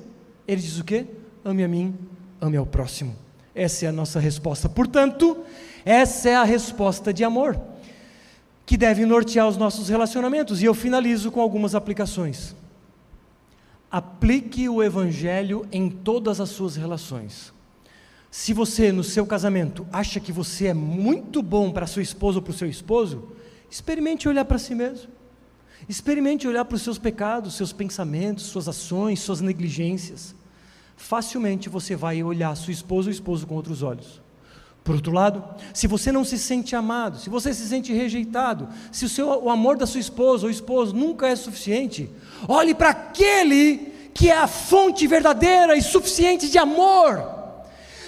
Ele 0.48 0.62
diz 0.62 0.80
o 0.80 0.84
quê? 0.84 1.06
Ame 1.44 1.63
a 1.63 1.68
mim, 1.68 1.96
ame 2.41 2.58
ao 2.58 2.65
próximo. 2.65 3.15
Essa 3.54 3.86
é 3.86 3.89
a 3.89 3.91
nossa 3.91 4.20
resposta. 4.20 4.68
Portanto, 4.68 5.38
essa 5.86 6.30
é 6.30 6.36
a 6.36 6.44
resposta 6.44 7.13
de 7.13 7.24
amor 7.24 7.60
que 8.65 8.76
deve 8.76 9.06
nortear 9.06 9.48
os 9.48 9.58
nossos 9.58 9.88
relacionamentos. 9.88 10.62
E 10.62 10.65
eu 10.65 10.74
finalizo 10.74 11.32
com 11.32 11.39
algumas 11.39 11.76
aplicações. 11.76 12.56
Aplique 13.89 14.68
o 14.68 14.84
Evangelho 14.84 15.65
em 15.72 15.89
todas 15.89 16.41
as 16.41 16.50
suas 16.50 16.76
relações. 16.76 17.54
Se 18.30 18.52
você, 18.52 18.91
no 18.91 19.04
seu 19.04 19.26
casamento, 19.26 19.88
acha 19.94 20.20
que 20.20 20.32
você 20.32 20.68
é 20.68 20.74
muito 20.74 21.41
bom 21.41 21.72
para 21.72 21.88
sua 21.88 22.02
esposa 22.02 22.39
ou 22.39 22.41
para 22.41 22.52
o 22.52 22.56
seu 22.56 22.68
esposo, 22.68 23.30
experimente 23.72 24.28
olhar 24.28 24.44
para 24.44 24.58
si 24.58 24.76
mesmo. 24.76 25.08
Experimente 25.88 26.48
olhar 26.48 26.66
para 26.66 26.76
os 26.76 26.82
seus 26.82 26.98
pecados, 26.98 27.56
seus 27.56 27.72
pensamentos, 27.72 28.46
suas 28.46 28.68
ações, 28.68 29.20
suas 29.20 29.42
negligências. 29.42 30.36
Facilmente 30.98 31.70
você 31.70 31.96
vai 31.96 32.24
olhar 32.24 32.56
sua 32.56 32.74
esposa 32.74 33.10
ou 33.10 33.12
esposo 33.12 33.46
com 33.46 33.56
outros 33.56 33.84
olhos. 33.84 34.22
Por 34.84 34.96
outro 34.96 35.12
lado, 35.12 35.44
se 35.74 35.88
você 35.88 36.12
não 36.12 36.24
se 36.24 36.38
sente 36.38 36.76
amado, 36.76 37.18
se 37.18 37.28
você 37.30 37.54
se 37.54 37.68
sente 37.68 37.92
rejeitado, 37.92 38.70
se 38.92 39.06
o, 39.06 39.10
seu, 39.10 39.28
o 39.44 39.50
amor 39.50 39.78
da 39.78 39.88
sua 39.88 40.00
esposa 40.00 40.46
ou 40.46 40.52
esposo 40.52 40.96
nunca 40.96 41.28
é 41.28 41.36
suficiente, 41.36 42.10
olhe 42.48 42.74
para 42.76 42.90
aquele 42.90 43.94
que 44.14 44.30
é 44.30 44.38
a 44.38 44.48
fonte 44.48 45.08
verdadeira 45.08 45.76
e 45.76 45.82
suficiente 45.82 46.50
de 46.50 46.58
amor. 46.58 47.34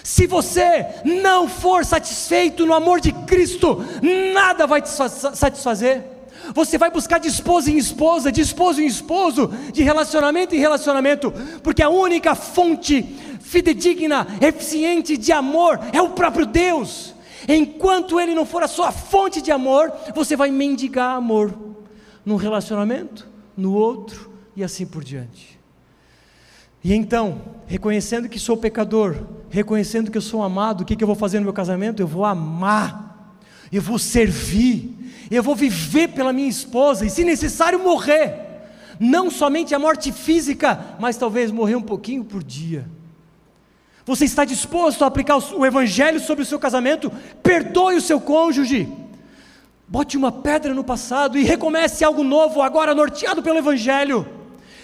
Se 0.04 0.26
você 0.26 0.86
não 1.04 1.50
for 1.50 1.84
satisfeito 1.84 2.66
no 2.66 2.74
amor 2.74 3.02
de 3.02 3.12
Cristo, 3.12 3.84
nada 4.34 4.66
vai 4.66 4.82
te 4.82 4.90
satisfazer. 4.90 6.17
Você 6.54 6.78
vai 6.78 6.90
buscar 6.90 7.20
de 7.20 7.28
esposa 7.28 7.70
em 7.70 7.78
esposa, 7.78 8.32
de 8.32 8.42
esposo 8.42 8.82
em 8.82 8.86
esposo, 8.86 9.52
de 9.72 9.84
relacionamento 9.84 10.56
em 10.56 10.60
relacionamento, 10.60 11.32
porque 11.64 11.84
a 11.84 11.90
única 11.90 12.36
fonte 12.36 13.04
fidedigna, 13.42 14.28
eficiente 14.42 15.18
de 15.18 15.32
amor 15.32 15.80
é 15.94 16.02
o 16.02 16.10
próprio 16.10 16.46
Deus. 16.46 17.16
Enquanto 17.48 18.20
Ele 18.20 18.36
não 18.36 18.46
for 18.46 18.64
a 18.64 18.68
sua 18.68 18.92
fonte 18.92 19.42
de 19.42 19.52
amor, 19.52 19.92
você 20.14 20.36
vai 20.36 20.52
mendigar 20.52 21.16
amor 21.16 21.54
num 22.26 22.36
relacionamento, 22.36 23.28
no 23.56 23.74
outro 23.74 24.32
e 24.56 24.64
assim 24.64 24.86
por 24.86 25.04
diante. 25.04 25.58
E 26.84 26.94
então, 26.94 27.42
reconhecendo 27.66 28.30
que 28.30 28.40
sou 28.40 28.58
pecador, 28.58 29.16
reconhecendo 29.50 30.12
que 30.12 30.18
eu 30.18 30.22
sou 30.22 30.44
amado, 30.44 30.82
o 30.82 30.86
que, 30.86 30.96
que 30.96 31.04
eu 31.04 31.08
vou 31.08 31.16
fazer 31.16 31.40
no 31.40 31.46
meu 31.46 31.54
casamento? 31.54 32.02
Eu 32.02 32.08
vou 32.08 32.26
amar, 32.26 33.40
eu 33.72 33.82
vou 33.82 34.00
servir, 34.00 34.97
eu 35.36 35.44
vou 35.44 35.56
viver 35.56 36.10
pela 36.10 36.32
minha 36.34 36.50
esposa 36.50 37.06
e, 37.06 37.10
se 37.10 37.24
necessário, 37.24 37.80
morrer. 37.80 38.46
Não 39.00 39.30
somente 39.30 39.76
a 39.76 39.80
morte 39.80 40.12
física, 40.12 40.96
mas 41.00 41.18
talvez 41.18 41.52
morrer 41.52 41.76
um 41.76 41.82
pouquinho 41.82 42.24
por 42.24 42.44
dia 42.44 42.86
você 44.08 44.24
está 44.24 44.46
disposto 44.46 45.04
a 45.04 45.08
aplicar 45.08 45.36
o 45.36 45.66
Evangelho 45.66 46.18
sobre 46.22 46.42
o 46.42 46.46
seu 46.46 46.58
casamento? 46.58 47.12
Perdoe 47.44 47.98
o 47.98 48.02
seu 48.02 48.22
cônjuge. 48.22 48.88
Bote 49.86 50.16
uma 50.16 50.32
pedra 50.32 50.74
no 50.74 50.82
passado 50.82 51.38
e 51.38 51.44
recomece 51.44 52.06
algo 52.06 52.24
novo, 52.24 52.62
agora 52.62 52.96
norteado 52.96 53.44
pelo 53.44 53.58
Evangelho. 53.58 54.26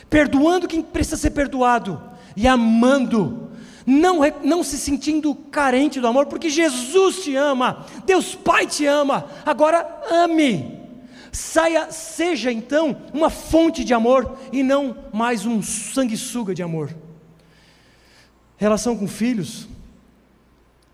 Perdoando 0.10 0.68
quem 0.68 0.82
precisa 0.82 1.16
ser 1.16 1.32
perdoado 1.32 2.02
e 2.36 2.46
amando. 2.46 3.43
Não, 3.86 4.20
não 4.44 4.64
se 4.64 4.78
sentindo 4.78 5.36
carente 5.36 6.00
do 6.00 6.08
amor, 6.08 6.26
porque 6.28 6.50
Jesus 6.50 7.24
te 7.24 7.36
ama, 7.36 7.86
Deus 8.06 8.36
Pai 8.36 8.66
te 8.66 8.86
ama. 8.86 9.26
Agora 9.46 10.02
ame. 10.10 10.82
Saia, 11.32 11.92
seja 11.92 12.52
então 12.52 12.96
uma 13.12 13.30
fonte 13.30 13.84
de 13.84 13.94
amor 13.94 14.38
e 14.52 14.62
não 14.62 14.96
mais 15.12 15.46
um 15.46 15.62
sanguessuga 15.62 16.54
de 16.54 16.62
amor. 16.62 16.96
Relação 18.56 18.96
com 18.96 19.08
filhos. 19.08 19.68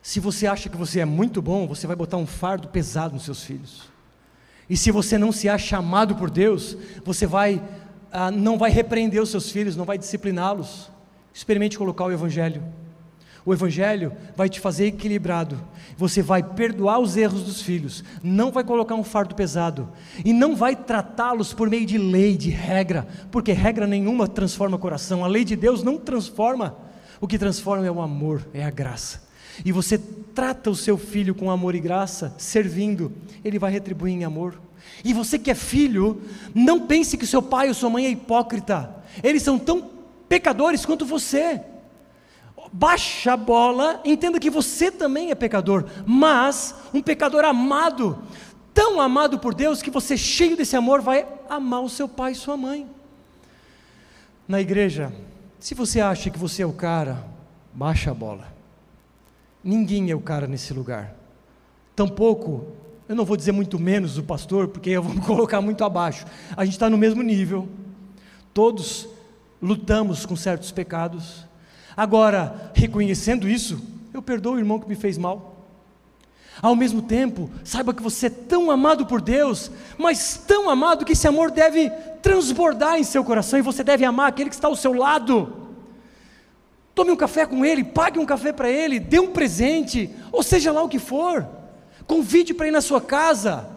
Se 0.02 0.20
você 0.20 0.48
acha 0.48 0.70
que 0.70 0.78
você 0.78 1.02
é 1.02 1.06
muito 1.06 1.42
bom, 1.42 1.68
você 1.68 1.86
vai 1.86 1.96
botar 1.96 2.18
um 2.18 2.26
fardo 2.26 2.70
pesado 2.70 3.14
nos 3.14 3.26
seus 3.26 3.44
filhos. 3.44 3.90
E 4.70 4.78
se 4.78 4.92
você 4.92 5.18
não 5.18 5.32
se 5.32 5.50
acha 5.50 5.78
amado 5.78 6.16
por 6.16 6.30
Deus, 6.30 6.78
você 7.04 7.28
vai 7.28 7.62
ah, 8.12 8.32
não 8.32 8.58
vai 8.58 8.72
repreender 8.72 9.22
os 9.22 9.30
seus 9.30 9.52
filhos, 9.52 9.76
não 9.76 9.86
vai 9.86 9.98
discipliná-los. 9.98 10.90
Experimente 11.34 11.78
colocar 11.78 12.06
o 12.06 12.12
Evangelho. 12.12 12.64
O 13.50 13.54
Evangelho 13.54 14.14
vai 14.36 14.48
te 14.48 14.60
fazer 14.60 14.86
equilibrado. 14.86 15.60
Você 15.98 16.22
vai 16.22 16.44
perdoar 16.44 17.00
os 17.00 17.18
erros 17.18 17.42
dos 17.42 17.64
filhos, 17.64 18.04
não 18.22 18.52
vai 18.52 18.64
colocar 18.64 18.94
um 18.94 19.04
fardo 19.04 19.34
pesado 19.34 19.90
e 20.24 20.32
não 20.32 20.56
vai 20.56 20.76
tratá-los 20.76 21.52
por 21.52 21.68
meio 21.68 21.84
de 21.84 21.98
lei, 21.98 22.38
de 22.38 22.52
regra, 22.52 23.08
porque 23.32 23.52
regra 23.52 23.88
nenhuma 23.88 24.28
transforma 24.28 24.76
o 24.78 24.80
coração. 24.80 25.26
A 25.26 25.28
lei 25.28 25.44
de 25.44 25.56
Deus 25.56 25.82
não 25.82 25.98
transforma. 25.98 26.78
O 27.20 27.28
que 27.28 27.40
transforma 27.40 27.88
é 27.88 27.90
o 27.90 28.02
amor, 28.02 28.48
é 28.54 28.64
a 28.64 28.70
graça. 28.70 29.28
E 29.66 29.72
você 29.72 29.98
trata 29.98 30.70
o 30.70 30.76
seu 30.76 30.96
filho 30.96 31.34
com 31.34 31.50
amor 31.50 31.74
e 31.74 31.80
graça, 31.80 32.36
servindo, 32.38 33.12
ele 33.44 33.58
vai 33.58 33.72
retribuir 33.72 34.14
em 34.14 34.26
amor. 34.26 34.62
E 35.04 35.12
você 35.12 35.40
que 35.40 35.50
é 35.50 35.56
filho, 35.56 36.22
não 36.54 36.82
pense 36.86 37.18
que 37.18 37.26
seu 37.26 37.42
pai 37.42 37.68
ou 37.70 37.74
sua 37.74 37.90
mãe 37.90 38.06
é 38.06 38.12
hipócrita. 38.12 38.96
Eles 39.24 39.42
são 39.42 39.58
tão 39.58 39.90
pecadores 40.30 40.86
quanto 40.86 41.04
você. 41.04 41.60
Baixa 42.72 43.34
a 43.34 43.38
bola, 43.38 44.00
entenda 44.06 44.40
que 44.40 44.50
você 44.50 44.92
também 44.92 45.32
é 45.32 45.36
pecador, 45.36 45.86
mas 46.06 46.76
um 46.94 47.02
pecador 47.02 47.44
amado, 47.44 48.20
tão 48.74 49.02
amado 49.02 49.40
por 49.40 49.56
Deus 49.56 49.82
que 49.82 49.90
você, 49.90 50.16
cheio 50.16 50.56
desse 50.56 50.76
amor, 50.76 51.02
vai 51.02 51.28
amar 51.50 51.82
o 51.82 51.90
seu 51.90 52.08
pai 52.08 52.34
e 52.34 52.36
sua 52.36 52.56
mãe. 52.56 52.88
Na 54.48 54.62
igreja, 54.62 55.12
se 55.60 55.76
você 55.76 56.00
acha 56.00 56.30
que 56.30 56.40
você 56.40 56.62
é 56.62 56.66
o 56.66 56.74
cara, 56.74 57.26
baixa 57.74 58.12
a 58.12 58.14
bola. 58.14 58.48
Ninguém 59.64 60.10
é 60.10 60.16
o 60.16 60.22
cara 60.22 60.48
nesse 60.48 60.74
lugar. 60.74 61.14
Tampouco, 61.96 62.68
eu 63.10 63.16
não 63.16 63.26
vou 63.26 63.36
dizer 63.36 63.52
muito 63.52 63.78
menos 63.78 64.18
o 64.18 64.24
pastor, 64.24 64.68
porque 64.68 64.92
eu 64.92 65.04
vou 65.04 65.14
me 65.14 65.22
colocar 65.26 65.60
muito 65.60 65.84
abaixo. 65.84 66.26
A 66.56 66.64
gente 66.64 66.76
está 66.76 66.90
no 66.90 66.98
mesmo 66.98 67.22
nível. 67.22 67.68
Todos 68.54 69.08
lutamos 69.62 70.26
com 70.26 70.36
certos 70.36 70.72
pecados. 70.72 71.46
Agora, 72.00 72.72
reconhecendo 72.74 73.46
isso, 73.46 73.78
eu 74.14 74.22
perdoo 74.22 74.54
o 74.54 74.58
irmão 74.58 74.80
que 74.80 74.88
me 74.88 74.96
fez 74.96 75.18
mal. 75.18 75.68
Ao 76.62 76.74
mesmo 76.74 77.02
tempo, 77.02 77.52
saiba 77.62 77.94
que 77.94 78.02
você 78.02 78.28
é 78.28 78.30
tão 78.30 78.72
amado 78.72 79.06
por 79.06 79.20
Deus, 79.20 79.70
mas 79.98 80.42
tão 80.48 80.70
amado 80.70 81.04
que 81.04 81.12
esse 81.12 81.28
amor 81.28 81.52
deve 81.52 81.90
transbordar 82.22 82.98
em 82.98 83.04
seu 83.04 83.22
coração 83.22 83.60
e 83.60 83.62
você 83.62 83.84
deve 83.84 84.06
amar 84.06 84.30
aquele 84.30 84.50
que 84.50 84.56
está 84.56 84.70
ao 84.70 84.78
seu 84.78 84.94
lado. 84.94 85.72
Tome 86.96 87.12
um 87.12 87.18
café 87.18 87.46
com 87.46 87.66
ele, 87.66 87.84
pague 87.84 88.18
um 88.18 88.26
café 88.26 88.54
para 88.54 88.70
ele, 88.70 88.98
dê 88.98 89.20
um 89.20 89.34
presente, 89.34 90.10
ou 90.32 90.42
seja 90.42 90.72
lá 90.72 90.82
o 90.82 90.88
que 90.88 91.00
for. 91.00 91.46
Convide 92.08 92.54
para 92.54 92.70
ir 92.70 92.72
na 92.72 92.80
sua 92.80 93.02
casa. 93.02 93.68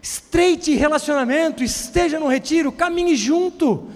Estreite 0.00 0.76
relacionamento, 0.76 1.64
esteja 1.64 2.20
no 2.20 2.28
retiro, 2.28 2.70
caminhe 2.70 3.16
junto 3.16 3.90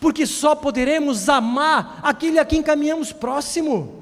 porque 0.00 0.26
só 0.26 0.54
poderemos 0.54 1.28
amar 1.28 2.00
aquele 2.02 2.38
a 2.38 2.44
quem 2.44 2.62
caminhamos 2.62 3.12
próximo. 3.12 4.00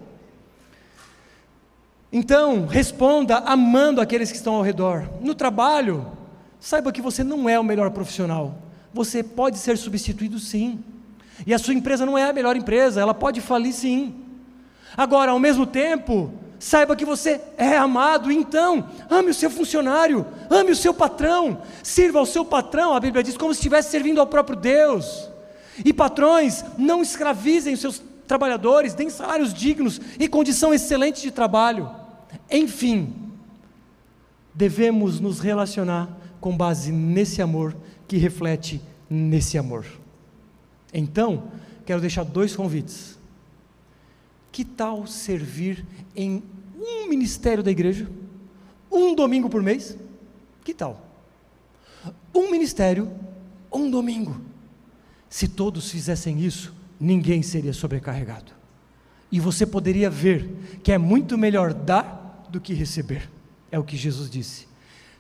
Então, 2.12 2.66
responda 2.66 3.38
amando 3.38 4.01
aqueles 4.01 4.30
que 4.30 4.36
estão 4.36 4.55
ao 4.55 4.62
redor. 4.62 5.09
No 5.20 5.34
trabalho, 5.34 6.07
saiba 6.61 6.92
que 6.92 7.03
você 7.03 7.22
não 7.22 7.49
é 7.49 7.59
o 7.59 7.64
melhor 7.64 7.90
profissional. 7.90 8.57
Você 8.94 9.22
pode 9.22 9.59
ser 9.59 9.76
substituído 9.76 10.38
sim. 10.38 10.82
E 11.46 11.53
a 11.53 11.59
sua 11.59 11.74
empresa 11.74 12.07
não 12.07 12.16
é 12.16 12.24
a 12.24 12.32
melhor 12.32 12.57
empresa, 12.57 13.01
ela 13.01 13.12
pode 13.12 13.40
falir 13.40 13.72
sim. 13.72 14.14
Agora, 14.96 15.32
ao 15.32 15.38
mesmo 15.38 15.66
tempo, 15.66 16.32
saiba 16.59 16.96
que 16.96 17.05
você 17.05 17.40
é 17.57 17.76
amado, 17.76 18.32
então 18.32 18.88
ame 19.11 19.30
o 19.30 19.34
seu 19.34 19.51
funcionário, 19.51 20.26
ame 20.49 20.72
o 20.72 20.76
seu 20.76 20.94
patrão, 20.94 21.61
sirva 21.82 22.18
ao 22.18 22.26
seu 22.26 22.44
patrão, 22.44 22.94
a 22.94 23.01
Bíblia 23.01 23.22
diz, 23.22 23.36
como 23.36 23.53
se 23.53 23.61
estivesse 23.61 23.90
servindo 23.90 24.20
ao 24.20 24.26
próprio 24.26 24.57
Deus. 24.57 25.28
E 25.84 25.92
patrões, 25.92 26.64
não 26.76 27.02
escravizem 27.02 27.74
os 27.74 27.80
seus 27.80 28.02
trabalhadores, 28.26 28.94
deem 28.94 29.10
salários 29.10 29.54
dignos 29.54 30.00
e 30.18 30.28
condição 30.28 30.72
excelente 30.72 31.22
de 31.22 31.30
trabalho. 31.30 31.90
Enfim, 32.50 33.14
devemos 34.54 35.18
nos 35.18 35.40
relacionar 35.40 36.08
com 36.40 36.56
base 36.56 36.92
nesse 36.92 37.40
amor 37.40 37.74
que 38.06 38.16
reflete 38.16 38.80
nesse 39.08 39.56
amor. 39.56 39.86
Então, 40.92 41.50
quero 41.86 42.00
deixar 42.00 42.24
dois 42.24 42.54
convites. 42.54 43.18
Que 44.50 44.64
tal 44.64 45.06
servir 45.06 45.84
em 46.14 46.42
um 46.78 47.08
ministério 47.08 47.62
da 47.62 47.70
igreja? 47.70 48.08
Um 48.90 49.14
domingo 49.14 49.48
por 49.48 49.62
mês? 49.62 49.96
Que 50.64 50.74
tal? 50.74 51.00
Um 52.34 52.50
ministério, 52.50 53.10
um 53.72 53.90
domingo. 53.90 54.47
Se 55.28 55.46
todos 55.46 55.90
fizessem 55.90 56.40
isso, 56.40 56.74
ninguém 56.98 57.42
seria 57.42 57.72
sobrecarregado. 57.72 58.52
E 59.30 59.38
você 59.38 59.66
poderia 59.66 60.08
ver 60.08 60.48
que 60.82 60.90
é 60.90 60.98
muito 60.98 61.36
melhor 61.36 61.74
dar 61.74 62.46
do 62.50 62.60
que 62.60 62.72
receber. 62.72 63.28
É 63.70 63.78
o 63.78 63.84
que 63.84 63.96
Jesus 63.96 64.30
disse. 64.30 64.66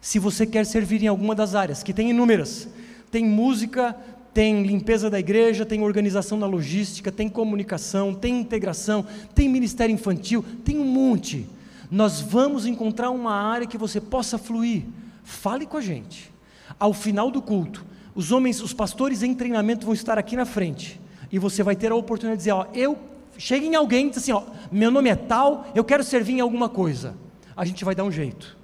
Se 0.00 0.18
você 0.18 0.46
quer 0.46 0.64
servir 0.64 1.02
em 1.02 1.08
alguma 1.08 1.34
das 1.34 1.54
áreas, 1.54 1.82
que 1.82 1.92
tem 1.92 2.10
inúmeras, 2.10 2.68
tem 3.10 3.24
música, 3.24 3.94
tem 4.32 4.62
limpeza 4.62 5.10
da 5.10 5.18
igreja, 5.18 5.66
tem 5.66 5.82
organização 5.82 6.38
na 6.38 6.46
logística, 6.46 7.12
tem 7.12 7.28
comunicação, 7.28 8.14
tem 8.14 8.40
integração, 8.40 9.04
tem 9.34 9.48
ministério 9.48 9.92
infantil, 9.92 10.44
tem 10.64 10.78
um 10.78 10.84
monte. 10.84 11.46
Nós 11.90 12.20
vamos 12.20 12.64
encontrar 12.64 13.10
uma 13.10 13.32
área 13.32 13.66
que 13.66 13.78
você 13.78 14.00
possa 14.00 14.38
fluir. 14.38 14.84
Fale 15.24 15.66
com 15.66 15.76
a 15.76 15.80
gente. 15.80 16.32
Ao 16.78 16.92
final 16.94 17.30
do 17.30 17.42
culto, 17.42 17.84
os 18.18 18.32
homens, 18.32 18.60
os 18.60 18.72
pastores 18.72 19.22
em 19.22 19.32
treinamento 19.32 19.86
vão 19.86 19.94
estar 19.94 20.18
aqui 20.18 20.34
na 20.34 20.44
frente. 20.44 21.00
E 21.30 21.38
você 21.38 21.62
vai 21.62 21.76
ter 21.76 21.92
a 21.92 21.94
oportunidade 21.94 22.38
de 22.38 22.48
dizer: 22.48 22.50
Ó, 22.50 22.66
eu. 22.74 22.98
Chega 23.38 23.64
em 23.64 23.76
alguém 23.76 24.08
e 24.08 24.10
diz 24.10 24.18
assim: 24.18 24.32
Ó, 24.32 24.42
meu 24.72 24.90
nome 24.90 25.08
é 25.08 25.14
tal, 25.14 25.70
eu 25.72 25.84
quero 25.84 26.02
servir 26.02 26.32
em 26.32 26.40
alguma 26.40 26.68
coisa. 26.68 27.14
A 27.56 27.64
gente 27.64 27.84
vai 27.84 27.94
dar 27.94 28.02
um 28.02 28.10
jeito. 28.10 28.58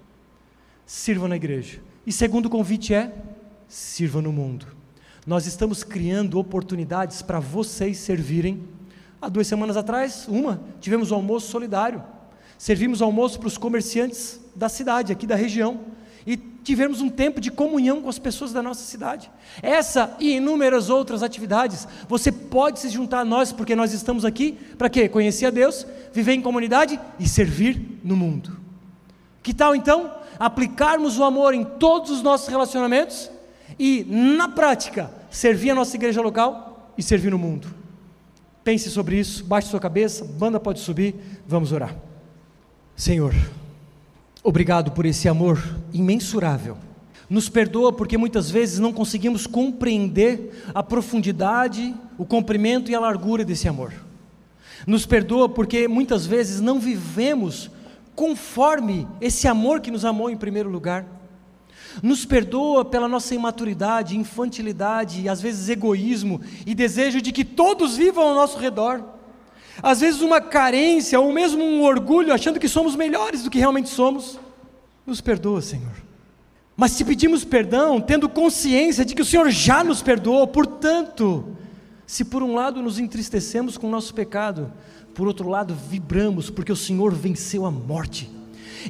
Sirva 0.85 1.29
na 1.29 1.37
igreja. 1.37 1.81
E 2.05 2.11
segundo 2.11 2.51
convite 2.51 2.93
é: 2.93 3.15
sirva 3.69 4.21
no 4.21 4.33
mundo. 4.33 4.67
Nós 5.25 5.47
estamos 5.47 5.85
criando 5.85 6.37
oportunidades 6.37 7.23
para 7.23 7.39
vocês 7.39 7.99
servirem. 7.99 8.61
Há 9.23 9.29
duas 9.29 9.47
semanas 9.47 9.77
atrás, 9.77 10.27
uma, 10.27 10.61
tivemos 10.81 11.13
um 11.13 11.15
almoço 11.15 11.47
solidário. 11.47 12.03
Servimos 12.59 13.01
almoço 13.01 13.39
para 13.39 13.47
os 13.47 13.57
comerciantes 13.57 14.41
da 14.57 14.69
cidade, 14.69 15.13
aqui 15.13 15.29
da 15.29 15.37
região 15.37 15.95
tivermos 16.65 17.01
um 17.01 17.11
tempo 17.11 17.41
de 17.41 17.51
comunhão 17.51 18.01
com 18.01 18.09
as 18.09 18.19
pessoas 18.19 18.53
da 18.53 18.63
nossa 18.63 18.83
cidade. 18.83 19.31
Essa 19.63 20.17
e 20.19 20.37
inúmeras 20.37 20.89
outras 20.89 21.23
atividades, 21.23 21.87
você 22.09 22.33
pode 22.33 22.81
se 22.81 22.89
juntar 22.89 23.21
a 23.21 23.25
nós, 23.25 23.53
porque 23.53 23.77
nós 23.77 23.93
estamos 23.93 24.25
aqui 24.25 24.53
para 24.79 24.89
quê? 24.89 25.09
Conhecer 25.09 25.47
a 25.47 25.51
Deus, 25.51 25.87
viver 26.13 26.33
em 26.33 26.41
comunidade 26.41 26.99
e 27.21 27.29
servir 27.29 28.01
no 28.03 28.17
mundo. 28.17 28.57
Que 29.43 29.53
tal 29.53 29.77
então 29.77 30.11
aplicarmos 30.39 31.19
o 31.19 31.25
amor 31.25 31.55
em 31.55 31.65
todos 31.65 32.11
os 32.11 32.23
nossos 32.23 32.49
relacionamentos 32.49 33.31
e, 33.79 34.05
na 34.09 34.49
prática, 34.49 35.11
servir 35.31 35.71
a 35.71 35.75
nossa 35.75 35.95
igreja 35.95 36.23
local 36.23 36.93
e 36.97 37.03
servir 37.03 37.31
no 37.31 37.39
mundo? 37.39 37.69
Pense 38.65 38.91
sobre 38.91 39.21
isso, 39.21 39.45
baixe 39.45 39.69
sua 39.69 39.79
cabeça, 39.79 40.25
banda 40.25 40.59
pode 40.59 40.81
subir, 40.81 41.15
vamos 41.47 41.71
orar. 41.71 41.95
Senhor, 42.97 43.35
Obrigado 44.47 44.91
por 44.91 45.07
esse 45.07 45.27
amor 45.27 45.59
imensurável. 45.91 46.77
Nos 47.31 47.49
perdoa 47.49 47.91
porque 47.91 48.19
muitas 48.19 48.51
vezes 48.51 48.79
não 48.79 48.93
conseguimos 48.93 49.47
compreender 49.47 50.63
a 50.75 50.83
profundidade, 50.83 51.95
o 52.19 52.27
comprimento 52.27 52.91
e 52.91 52.95
a 52.95 53.01
largura 53.01 53.43
desse 53.43 53.67
amor. 53.67 53.95
Nos 54.87 55.07
perdoa 55.07 55.49
porque 55.49 55.89
muitas 55.89 56.27
vezes 56.27 56.61
não 56.61 56.79
vivemos 56.79 57.71
conforme 58.15 59.09
esse 59.19 59.49
amor 59.49 59.81
que 59.81 59.91
nos 59.91 60.05
amou 60.05 60.29
em 60.29 60.37
primeiro 60.37 60.69
lugar. 60.69 61.07
Nos 62.03 62.27
perdoa 62.27 62.85
pela 62.85 63.09
nossa 63.09 63.35
imaturidade, 63.35 64.15
infantilidade 64.15 65.27
às 65.27 65.41
vezes 65.41 65.71
egoísmo 65.71 66.43
e 66.67 66.75
desejo 66.75 67.23
de 67.23 67.33
que 67.33 67.47
todos 67.47 67.97
vivam 67.97 68.29
ao 68.29 68.35
nosso 68.35 68.59
redor. 68.59 69.14
Às 69.83 70.01
vezes 70.01 70.21
uma 70.21 70.41
carência 70.41 71.19
ou 71.21 71.33
mesmo 71.33 71.63
um 71.63 71.83
orgulho 71.83 72.33
achando 72.33 72.61
que 72.61 72.69
somos 72.69 72.97
melhores 72.97 73.43
do 73.43 73.51
que 73.51 73.59
realmente 73.59 73.89
somos. 73.89 74.39
Nos 75.07 75.21
perdoa, 75.21 75.61
Senhor. 75.61 75.93
Mas 76.77 76.93
se 76.93 77.05
pedimos 77.05 77.45
perdão, 77.45 78.01
tendo 78.01 78.29
consciência 78.29 79.05
de 79.05 79.15
que 79.15 79.23
o 79.23 79.25
Senhor 79.25 79.51
já 79.51 79.85
nos 79.85 80.03
perdoou, 80.03 80.47
portanto, 80.47 81.57
se 82.07 82.25
por 82.25 82.43
um 82.43 82.55
lado 82.55 82.83
nos 82.83 82.99
entristecemos 82.99 83.79
com 83.79 83.87
o 83.87 83.91
nosso 83.91 84.13
pecado, 84.13 84.73
por 85.15 85.29
outro 85.29 85.49
lado 85.49 85.75
vibramos 85.75 86.51
porque 86.51 86.73
o 86.73 86.77
Senhor 86.77 87.15
venceu 87.15 87.65
a 87.65 87.71
morte. 87.71 88.31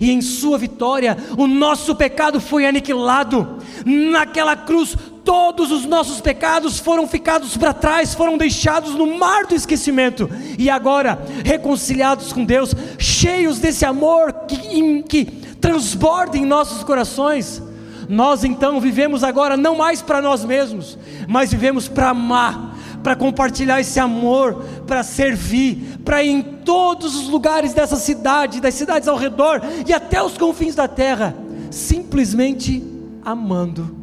E 0.00 0.10
em 0.10 0.20
Sua 0.20 0.58
vitória, 0.58 1.16
o 1.36 1.46
nosso 1.46 1.94
pecado 1.94 2.40
foi 2.40 2.66
aniquilado. 2.66 3.58
Naquela 3.84 4.56
cruz, 4.56 4.96
todos 5.24 5.72
os 5.72 5.84
nossos 5.86 6.20
pecados 6.20 6.78
foram 6.78 7.08
ficados 7.08 7.56
para 7.56 7.72
trás, 7.72 8.14
foram 8.14 8.36
deixados 8.36 8.94
no 8.94 9.18
mar 9.18 9.46
do 9.46 9.54
esquecimento, 9.54 10.28
e 10.58 10.68
agora, 10.68 11.24
reconciliados 11.44 12.32
com 12.32 12.44
Deus, 12.44 12.74
cheios 12.98 13.58
desse 13.58 13.84
amor 13.84 14.32
que, 14.46 15.02
que 15.04 15.24
transborda 15.60 16.36
em 16.36 16.44
nossos 16.44 16.84
corações, 16.84 17.62
nós 18.08 18.44
então 18.44 18.80
vivemos 18.80 19.24
agora 19.24 19.56
não 19.56 19.76
mais 19.76 20.02
para 20.02 20.20
nós 20.20 20.44
mesmos, 20.44 20.98
mas 21.26 21.50
vivemos 21.50 21.88
para 21.88 22.10
amar, 22.10 22.73
para 23.04 23.14
compartilhar 23.14 23.80
esse 23.80 24.00
amor, 24.00 24.64
para 24.84 25.04
servir, 25.04 26.00
para 26.04 26.24
ir 26.24 26.30
em 26.30 26.42
todos 26.42 27.14
os 27.14 27.28
lugares 27.28 27.72
dessa 27.72 27.94
cidade, 27.94 28.60
das 28.60 28.74
cidades 28.74 29.06
ao 29.06 29.16
redor 29.16 29.60
e 29.86 29.92
até 29.92 30.20
os 30.20 30.36
confins 30.36 30.74
da 30.74 30.88
terra, 30.88 31.36
simplesmente 31.70 32.82
amando 33.22 34.02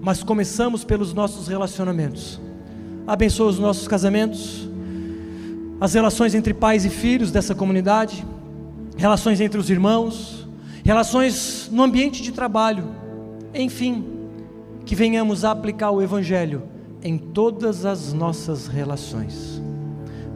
mas 0.00 0.22
começamos 0.22 0.84
pelos 0.84 1.12
nossos 1.12 1.48
relacionamentos. 1.48 2.40
Abençoa 3.06 3.48
os 3.48 3.58
nossos 3.58 3.88
casamentos, 3.88 4.68
as 5.80 5.94
relações 5.94 6.34
entre 6.34 6.54
pais 6.54 6.84
e 6.84 6.90
filhos 6.90 7.30
dessa 7.30 7.54
comunidade, 7.54 8.24
relações 8.96 9.40
entre 9.40 9.58
os 9.58 9.70
irmãos, 9.70 10.46
relações 10.84 11.68
no 11.72 11.82
ambiente 11.82 12.22
de 12.22 12.32
trabalho, 12.32 12.84
enfim, 13.54 14.04
que 14.84 14.94
venhamos 14.94 15.44
a 15.44 15.50
aplicar 15.50 15.90
o 15.90 16.02
Evangelho 16.02 16.62
em 17.02 17.18
todas 17.18 17.84
as 17.84 18.12
nossas 18.12 18.66
relações. 18.66 19.62